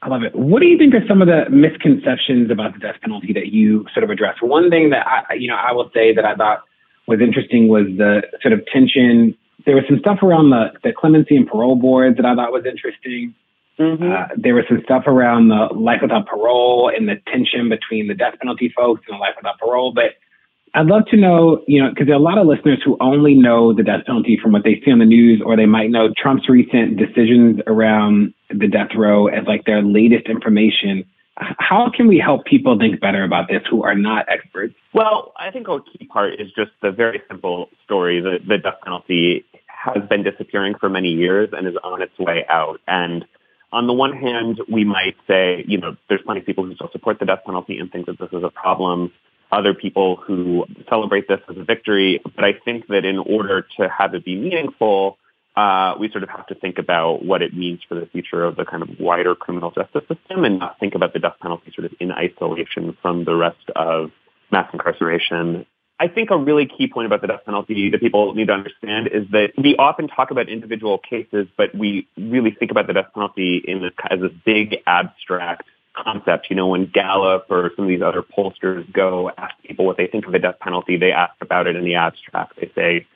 [0.00, 0.34] I love it.
[0.34, 3.84] What do you think are some of the misconceptions about the death penalty that you
[3.92, 4.36] sort of address?
[4.40, 6.62] One thing that I, you know, I will say that I thought
[7.08, 9.36] was interesting was the sort of tension.
[9.66, 12.64] There was some stuff around the, the clemency and parole boards that I thought was
[12.64, 13.34] interesting.
[13.78, 14.10] Mm-hmm.
[14.10, 18.14] Uh, there was some stuff around the life without parole and the tension between the
[18.14, 19.92] death penalty folks and the life without parole.
[19.92, 20.14] But
[20.74, 23.34] I'd love to know, you know, because there are a lot of listeners who only
[23.34, 26.12] know the death penalty from what they see on the news, or they might know
[26.16, 31.04] Trump's recent decisions around the death row as like their latest information.
[31.36, 34.74] How can we help people think better about this who are not experts?
[34.92, 38.80] Well, I think a key part is just the very simple story that the death
[38.82, 42.80] penalty has been disappearing for many years and is on its way out.
[42.88, 43.24] And
[43.72, 46.90] on the one hand, we might say, you know, there's plenty of people who still
[46.90, 49.12] support the death penalty and think that this is a problem
[49.50, 52.20] other people who celebrate this as a victory.
[52.34, 55.18] But I think that in order to have it be meaningful,
[55.56, 58.56] uh, we sort of have to think about what it means for the future of
[58.56, 61.84] the kind of wider criminal justice system and not think about the death penalty sort
[61.86, 64.10] of in isolation from the rest of
[64.52, 65.66] mass incarceration.
[66.00, 69.08] I think a really key point about the death penalty that people need to understand
[69.08, 73.12] is that we often talk about individual cases, but we really think about the death
[73.12, 75.64] penalty in this, as this big abstract
[76.04, 76.48] concept.
[76.50, 80.06] You know, when Gallup or some of these other pollsters go ask people what they
[80.06, 82.56] think of the death penalty, they ask about it in the abstract.
[82.60, 83.06] They say,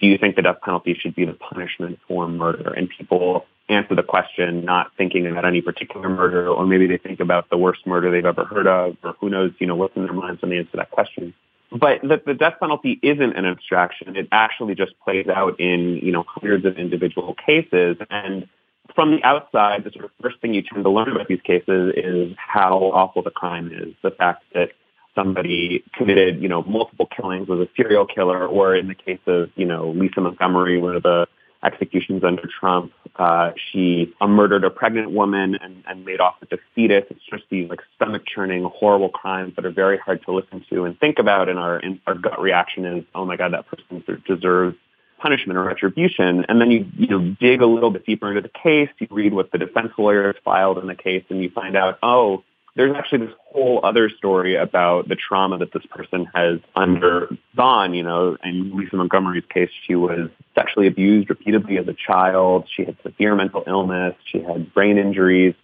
[0.00, 2.72] do you think the death penalty should be the punishment for murder?
[2.72, 7.20] And people answer the question not thinking about any particular murder, or maybe they think
[7.20, 10.04] about the worst murder they've ever heard of, or who knows, you know, what's in
[10.04, 11.32] their minds when they answer that question.
[11.70, 14.16] But the, the death penalty isn't an abstraction.
[14.16, 17.96] It actually just plays out in, you know, hundreds of individual cases.
[18.10, 18.48] And
[18.94, 21.92] from the outside, the sort of first thing you tend to learn about these cases
[21.96, 23.94] is how awful the crime is.
[24.02, 24.70] The fact that
[25.14, 29.50] somebody committed, you know, multiple killings, was a serial killer, or in the case of,
[29.56, 31.26] you know, Lisa Montgomery, one of the
[31.62, 36.50] executions under Trump, uh, she uh, murdered a pregnant woman and, and made off with
[36.52, 37.04] a fetus.
[37.10, 40.84] It's just these like stomach churning, horrible crimes that are very hard to listen to
[40.84, 41.48] and think about.
[41.48, 44.76] And our, and our gut reaction is, oh my God, that person deserves
[45.22, 46.44] punishment or retribution.
[46.48, 49.32] And then you, you know, dig a little bit deeper into the case, you read
[49.32, 52.42] what the defense lawyers filed in the case, and you find out, oh,
[52.74, 57.94] there's actually this whole other story about the trauma that this person has undergone.
[57.94, 62.66] You know, in Lisa Montgomery's case, she was sexually abused repeatedly as a child.
[62.74, 64.14] She had severe mental illness.
[64.24, 65.54] She had brain injuries.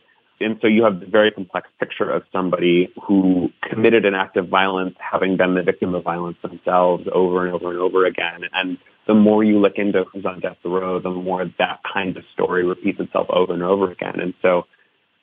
[0.40, 4.48] And so you have this very complex picture of somebody who committed an act of
[4.48, 8.42] violence, having been the victim of violence themselves over and over and over again.
[8.52, 8.78] And
[9.08, 12.64] the more you look into who's on death row, the more that kind of story
[12.64, 14.20] repeats itself over and over again.
[14.20, 14.66] And so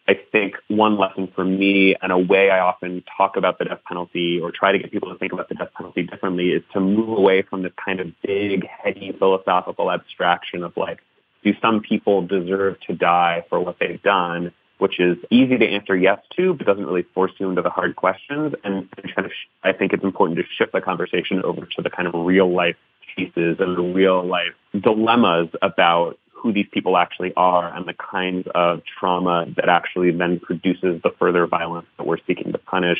[0.08, 3.82] I think one lesson for me and a way I often talk about the death
[3.88, 6.80] penalty or try to get people to think about the death penalty differently is to
[6.80, 11.00] move away from this kind of big, heady philosophical abstraction of like,
[11.44, 14.52] do some people deserve to die for what they've done?
[14.78, 17.96] which is easy to answer yes to, but doesn't really force you into the hard
[17.96, 18.54] questions.
[18.64, 19.32] And, kind of,
[19.64, 22.76] I think it's important to shift the conversation over to the kind of real life
[23.16, 28.82] cases and real life dilemmas about who these people actually are and the kinds of
[29.00, 33.00] trauma that actually then produces the further violence that we're seeking to punish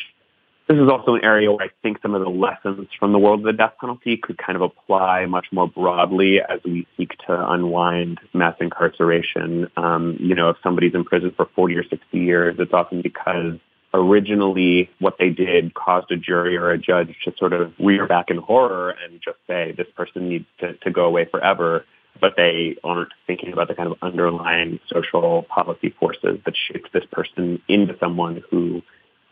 [0.68, 3.42] this is also an area where I think some of the lessons from the world
[3.42, 7.52] of the death penalty could kind of apply much more broadly as we seek to
[7.52, 9.70] unwind mass incarceration.
[9.78, 13.60] Um, you know, if somebody's in prison for 40 or 60 years, it's often because
[13.96, 18.30] originally what they did caused a jury or a judge to sort of rear back
[18.30, 21.86] in horror and just say this person needs to, to go away forever
[22.20, 27.04] but they aren't thinking about the kind of underlying social policy forces that shaped this
[27.12, 28.82] person into someone who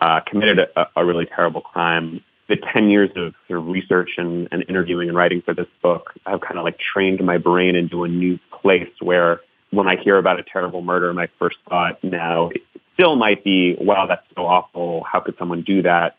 [0.01, 2.21] uh, committed a, a, really terrible crime.
[2.49, 6.13] The 10 years of sort of research and, and interviewing and writing for this book
[6.25, 9.39] have kind of like trained my brain into a new place where
[9.71, 12.51] when I hear about a terrible murder, my first thought now
[12.93, 15.03] still might be, wow, that's so awful.
[15.11, 16.15] How could someone do that?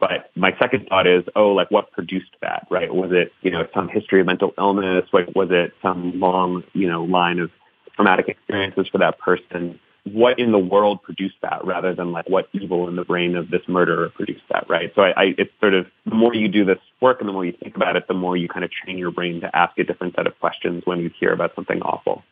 [0.00, 2.92] But my second thought is, oh, like what produced that, right?
[2.92, 5.04] Was it, you know, some history of mental illness?
[5.12, 7.50] Like, was it some long, you know, line of
[7.94, 9.78] traumatic experiences for that person?
[10.04, 13.50] What in the world produced that rather than like what evil in the brain of
[13.50, 14.90] this murderer produced that, right?
[14.96, 17.44] So I, I it's sort of the more you do this work and the more
[17.44, 19.84] you think about it, the more you kind of train your brain to ask a
[19.84, 22.24] different set of questions when you hear about something awful.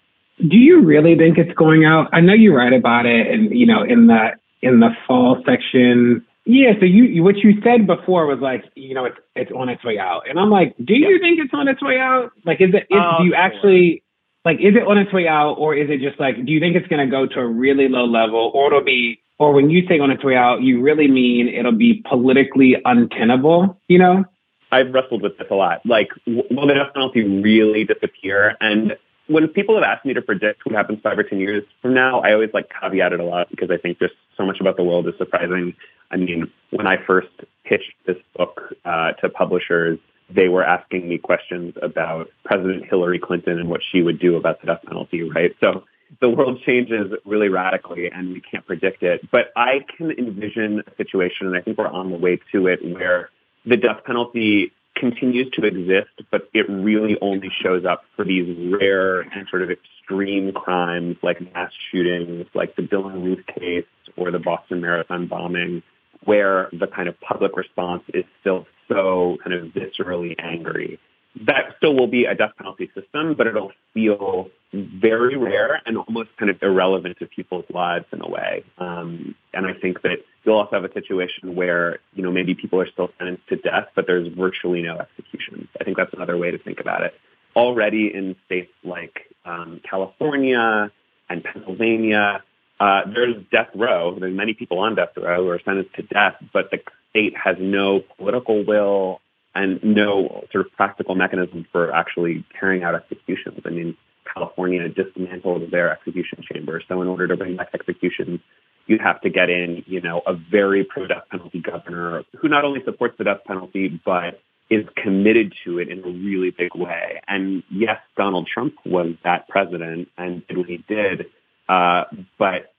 [0.49, 2.09] Do you really think it's going out?
[2.13, 4.31] I know you write about it, and you know, in the
[4.63, 6.25] in the fall section.
[6.47, 9.85] Yeah, so you what you said before was like, you know, it's it's on its
[9.85, 11.19] way out, and I'm like, do you yeah.
[11.21, 12.33] think it's on its way out?
[12.45, 12.87] Like, is it?
[12.91, 14.03] Is, uh, do you actually
[14.45, 14.57] like?
[14.59, 16.37] Is it on its way out, or is it just like?
[16.37, 19.21] Do you think it's going to go to a really low level, or it'll be,
[19.39, 23.79] or when you say on its way out, you really mean it'll be politically untenable?
[23.89, 24.25] You know?
[24.73, 25.81] I've wrestled with this a lot.
[25.85, 28.57] Like, will the death penalty really disappear?
[28.61, 28.97] And
[29.31, 32.21] when people have asked me to predict what happens five or ten years from now,
[32.21, 34.83] I always like caveat it a lot because I think just so much about the
[34.83, 35.75] world is surprising.
[36.11, 37.29] I mean, when I first
[37.65, 43.61] pitched this book uh, to publishers, they were asking me questions about President Hillary Clinton
[43.61, 45.55] and what she would do about the death penalty, right?
[45.61, 45.85] So
[46.21, 49.31] the world changes really radically and we can't predict it.
[49.31, 52.81] But I can envision a situation, and I think we're on the way to it,
[52.83, 53.31] where
[53.65, 59.21] the death penalty continues to exist, but it really only shows up for these rare
[59.21, 63.85] and sort of extreme crimes like mass shootings, like the Dylann Roof case
[64.17, 65.83] or the Boston Marathon bombing,
[66.25, 70.99] where the kind of public response is still so kind of viscerally angry
[71.47, 76.31] that still will be a death penalty system, but it'll feel very rare and almost
[76.37, 78.65] kind of irrelevant to people's lives in a way.
[78.79, 82.81] Um, and I think that you'll also have a situation where, you know, maybe people
[82.81, 85.69] are still sentenced to death, but there's virtually no executions.
[85.81, 87.15] I think that's another way to think about it.
[87.57, 90.91] Already in states like um, California
[91.29, 92.43] and Pennsylvania,
[92.79, 94.17] uh, there's death row.
[94.19, 96.81] There's many people on death row who are sentenced to death, but the
[97.11, 99.21] state has no political will
[99.55, 103.61] and no sort of practical mechanism for actually carrying out executions.
[103.65, 103.97] I mean,
[104.33, 106.83] California dismantled their execution chamber.
[106.89, 108.41] So in order to bring back executions,
[108.87, 112.83] you have to get in, you know, a very pro-death penalty governor who not only
[112.85, 117.21] supports the death penalty, but is committed to it in a really big way.
[117.27, 121.27] And yes, Donald Trump was that president and did what he did.
[121.69, 122.05] Uh,
[122.39, 122.73] but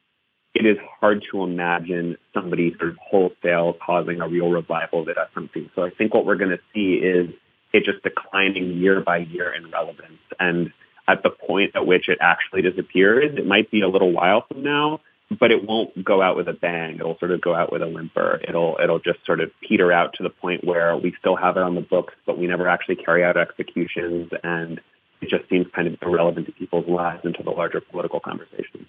[0.62, 5.18] it is hard to imagine somebody sort of wholesale causing a real revival of it
[5.18, 5.72] at something.
[5.74, 7.34] So I think what we're going to see is
[7.74, 10.22] it just declining year by year in relevance.
[10.40, 10.72] And
[11.08, 14.62] at the point at which it actually disappears, it might be a little while from
[14.62, 15.02] now,
[15.40, 16.98] but it won't go out with a bang.
[17.00, 18.40] It'll sort of go out with a whimper.
[18.48, 21.64] It'll it'll just sort of peter out to the point where we still have it
[21.64, 24.80] on the books, but we never actually carry out executions, and
[25.22, 28.86] it just seems kind of irrelevant to people's lives and to the larger political conversation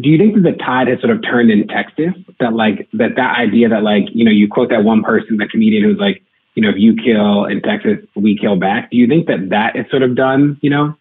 [0.00, 2.14] do you think that the tide has sort of turned in Texas?
[2.40, 5.48] That like that that idea that like you know you quote that one person, the
[5.48, 6.22] comedian who's like
[6.54, 8.90] you know if you kill in Texas, we kill back.
[8.90, 10.58] Do you think that that is sort of done?
[10.60, 10.96] You know.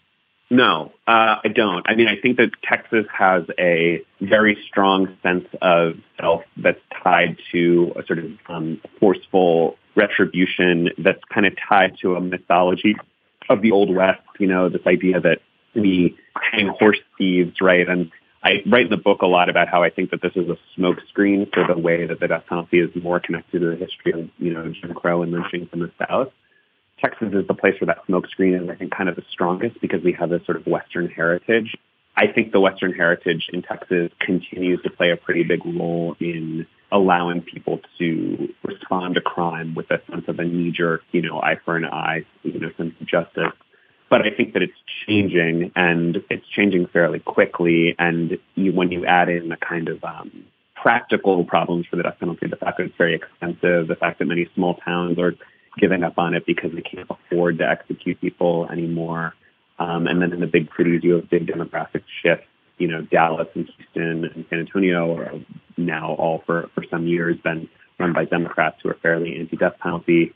[0.51, 1.89] No, uh, I don't.
[1.89, 7.37] I mean, I think that Texas has a very strong sense of self that's tied
[7.51, 12.95] to a sort of um, forceful retribution that's kind of tied to a mythology
[13.49, 14.21] of the Old West.
[14.39, 15.39] You know, this idea that
[15.73, 16.15] we
[16.51, 17.89] hang horse thieves, right?
[17.89, 18.11] And
[18.45, 20.57] I write in the book a lot about how I think that this is a
[20.79, 24.29] smokescreen for the way that the death penalty is more connected to the history of,
[24.37, 26.31] you know, Jim Crow and lynching in the South.
[27.01, 30.03] Texas is the place where that smokescreen is, I think, kind of the strongest because
[30.03, 31.75] we have this sort of Western heritage.
[32.15, 36.67] I think the Western heritage in Texas continues to play a pretty big role in
[36.91, 41.57] allowing people to respond to crime with a sense of a knee-jerk, you know, eye
[41.65, 43.53] for an eye, you know, sense of justice
[44.09, 44.77] but I think that it's
[45.07, 47.95] changing and it's changing fairly quickly.
[47.97, 50.45] And you, when you add in the kind of um,
[50.75, 54.25] practical problems for the death penalty, the fact that it's very expensive, the fact that
[54.25, 55.33] many small towns are
[55.79, 59.33] giving up on it because they can't afford to execute people anymore.
[59.79, 62.47] Um, and then in the big cities, you have big demographic shifts.
[62.77, 65.31] You know, Dallas and Houston and San Antonio are
[65.77, 67.67] now all for, for some years been
[67.97, 70.33] run by Democrats who are fairly anti-death penalty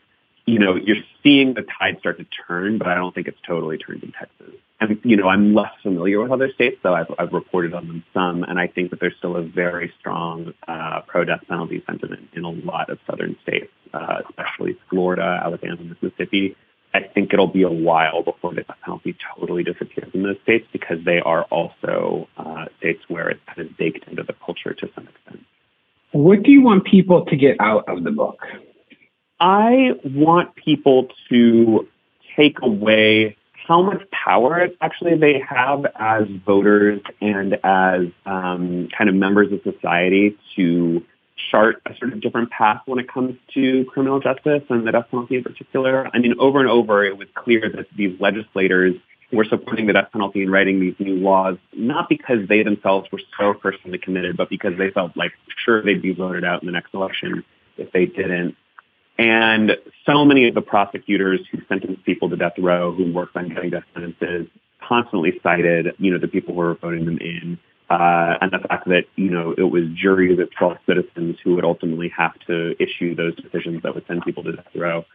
[0.50, 3.78] you know, you're seeing the tide start to turn, but I don't think it's totally
[3.78, 4.56] turned in Texas.
[4.82, 8.04] And, you know, I'm less familiar with other states, though I've, I've reported on them
[8.14, 12.46] some, and I think that there's still a very strong uh, pro-death penalty sentiment in
[12.46, 16.56] a lot of southern states, uh, especially Florida, Alabama, Mississippi.
[16.94, 20.66] I think it'll be a while before the death penalty totally disappears in those states
[20.72, 24.90] because they are also uh, states where it's kind of baked into the culture to
[24.96, 25.46] some extent.
[26.12, 28.40] What do you want people to get out of the book?
[29.40, 31.88] I want people to
[32.36, 33.38] take away
[33.68, 39.62] how much power actually they have as voters and as um, kind of members of
[39.62, 41.06] society to
[41.52, 45.06] chart a sort of different path when it comes to criminal justice and the death
[45.12, 46.10] penalty in particular.
[46.14, 48.96] I mean, over and over, it was clear that these legislators
[49.32, 53.22] were supporting the death penalty and writing these new laws, not because they themselves were
[53.40, 55.32] so personally committed, but because they felt like
[55.64, 57.44] sure they'd be voted out in the next election
[57.78, 58.56] if they didn't.
[59.20, 59.74] And
[60.06, 63.70] so many of the prosecutors who sentenced people to death row, who worked on getting
[63.70, 64.48] death sentences,
[64.82, 67.60] constantly cited, you know, the people who were voting them in
[67.90, 71.66] uh, and the fact that you know it was juries of 12 citizens who would
[71.66, 75.06] ultimately have to issue those decisions that would send people to death row.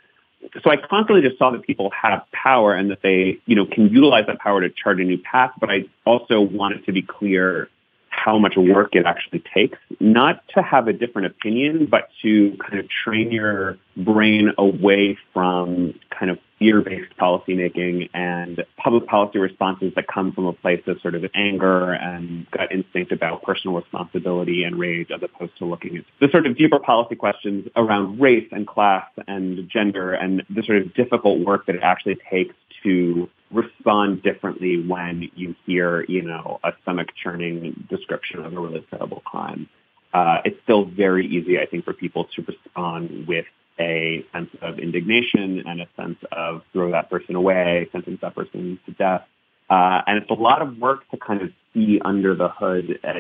[0.63, 3.89] So I constantly just saw that people have power and that they you know can
[3.89, 5.53] utilize that power to chart a new path.
[5.59, 7.69] But I also wanted to be clear
[8.15, 12.79] how much work it actually takes, not to have a different opinion, but to kind
[12.79, 20.07] of train your brain away from kind of fear-based policymaking and public policy responses that
[20.07, 24.79] come from a place of sort of anger and gut instinct about personal responsibility and
[24.79, 28.67] rage as opposed to looking at the sort of deeper policy questions around race and
[28.67, 32.55] class and gender and the sort of difficult work that it actually takes
[32.85, 38.87] to respond differently when you hear, you know, a stomach churning description of a really
[38.91, 39.69] terrible crime.
[40.13, 43.47] Uh, it's still very easy, I think, for people to respond with
[43.81, 48.79] a sense of indignation and a sense of throw that person away, sentence that person
[48.87, 49.23] to death.
[49.69, 53.17] Uh, and it's a lot of work to kind of see under the hood at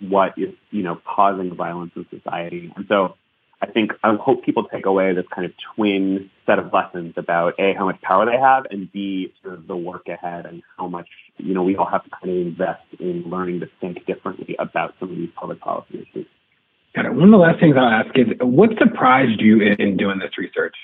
[0.00, 2.72] what is, you know, causing violence in society.
[2.74, 3.16] And so
[3.64, 7.54] I think I hope people take away this kind of twin set of lessons about
[7.58, 10.86] A, how much power they have, and B, sort of the work ahead and how
[10.86, 11.08] much,
[11.38, 14.94] you know, we all have to kind of invest in learning to think differently about
[15.00, 16.26] some of these public policy issues.
[16.94, 17.14] Got it.
[17.14, 20.76] One of the last things I'll ask is what surprised you in doing this research?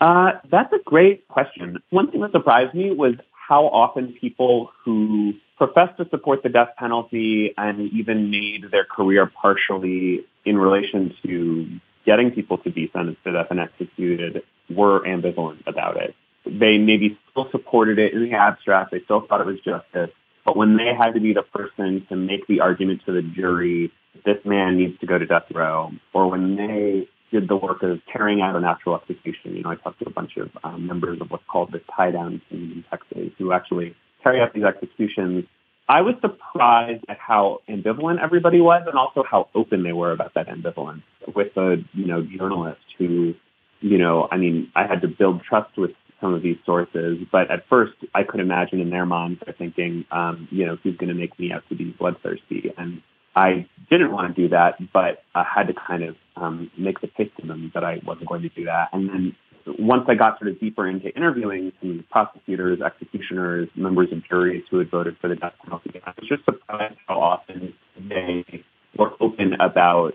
[0.00, 1.78] Uh, that's a great question.
[1.90, 6.70] One thing that surprised me was how often people who profess to support the death
[6.78, 11.68] penalty and even made their career partially in relation to
[12.06, 16.14] getting people to be sentenced to death and executed were ambivalent about it.
[16.44, 18.92] They maybe still supported it in the abstract.
[18.92, 20.10] They still thought it was justice.
[20.44, 23.92] But when they had to be the person to make the argument to the jury,
[24.24, 28.00] this man needs to go to death row, or when they did the work of
[28.10, 31.20] carrying out a natural execution, you know, I talked to a bunch of um, members
[31.20, 35.44] of what's called the tie down team in Texas who actually carry out these executions
[35.88, 40.34] I was surprised at how ambivalent everybody was and also how open they were about
[40.34, 41.02] that ambivalence
[41.36, 43.34] with a, you know, journalist who,
[43.80, 47.50] you know, I mean, I had to build trust with some of these sources, but
[47.50, 51.10] at first I could imagine in their minds they're thinking, um, you know, he's going
[51.10, 52.72] to make me out to be bloodthirsty.
[52.78, 53.02] And
[53.34, 57.08] I didn't want to do that, but I had to kind of um, make the
[57.08, 58.88] case to them that I wasn't going to do that.
[58.94, 59.36] And then
[59.78, 64.78] once I got sort of deeper into interviewing some prosecutors, executioners, members of juries who
[64.78, 67.74] had voted for the death penalty, I was just surprised how often
[68.08, 68.64] they
[68.96, 70.12] were open about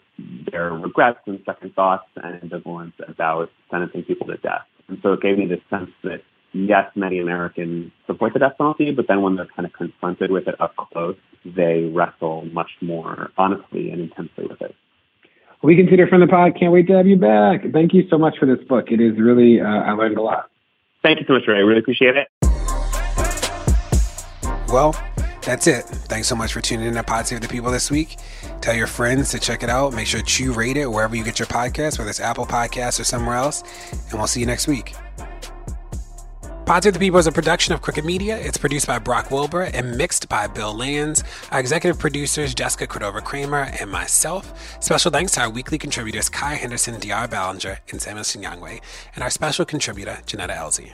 [0.51, 4.65] their regrets and second thoughts and ambivalence about sentencing people to death.
[4.87, 6.21] And so it gave me this sense that
[6.53, 10.47] yes, many Americans support the death penalty, but then when they're kind of confronted with
[10.47, 14.75] it up close, they wrestle much more honestly and intensely with it
[15.63, 16.53] we consider from the pod.
[16.59, 17.61] Can't wait to have you back.
[17.71, 18.85] Thank you so much for this book.
[18.89, 20.49] It is really, uh, I learned a lot.
[21.03, 21.55] Thank you so much, Ray.
[21.55, 22.27] I really appreciate it.
[24.69, 24.95] Well,
[25.41, 25.83] that's it.
[25.83, 28.17] Thanks so much for tuning in to Pod Save the People this week.
[28.61, 29.93] Tell your friends to check it out.
[29.93, 33.03] Make sure to rate it wherever you get your podcast, whether it's Apple Podcasts or
[33.03, 33.63] somewhere else.
[33.91, 34.93] And we'll see you next week.
[36.65, 38.37] Pod Save the People is a production of Crooked Media.
[38.37, 41.23] It's produced by Brock Wilbur and mixed by Bill Lance.
[41.51, 44.77] Our executive producers, Jessica Cordova Kramer and myself.
[44.81, 48.79] Special thanks to our weekly contributors, Kaya Henderson, De'Ara Balenger, and Samuel Sinyangwe,
[49.15, 50.93] and our special contributor, Johnetta Elzie.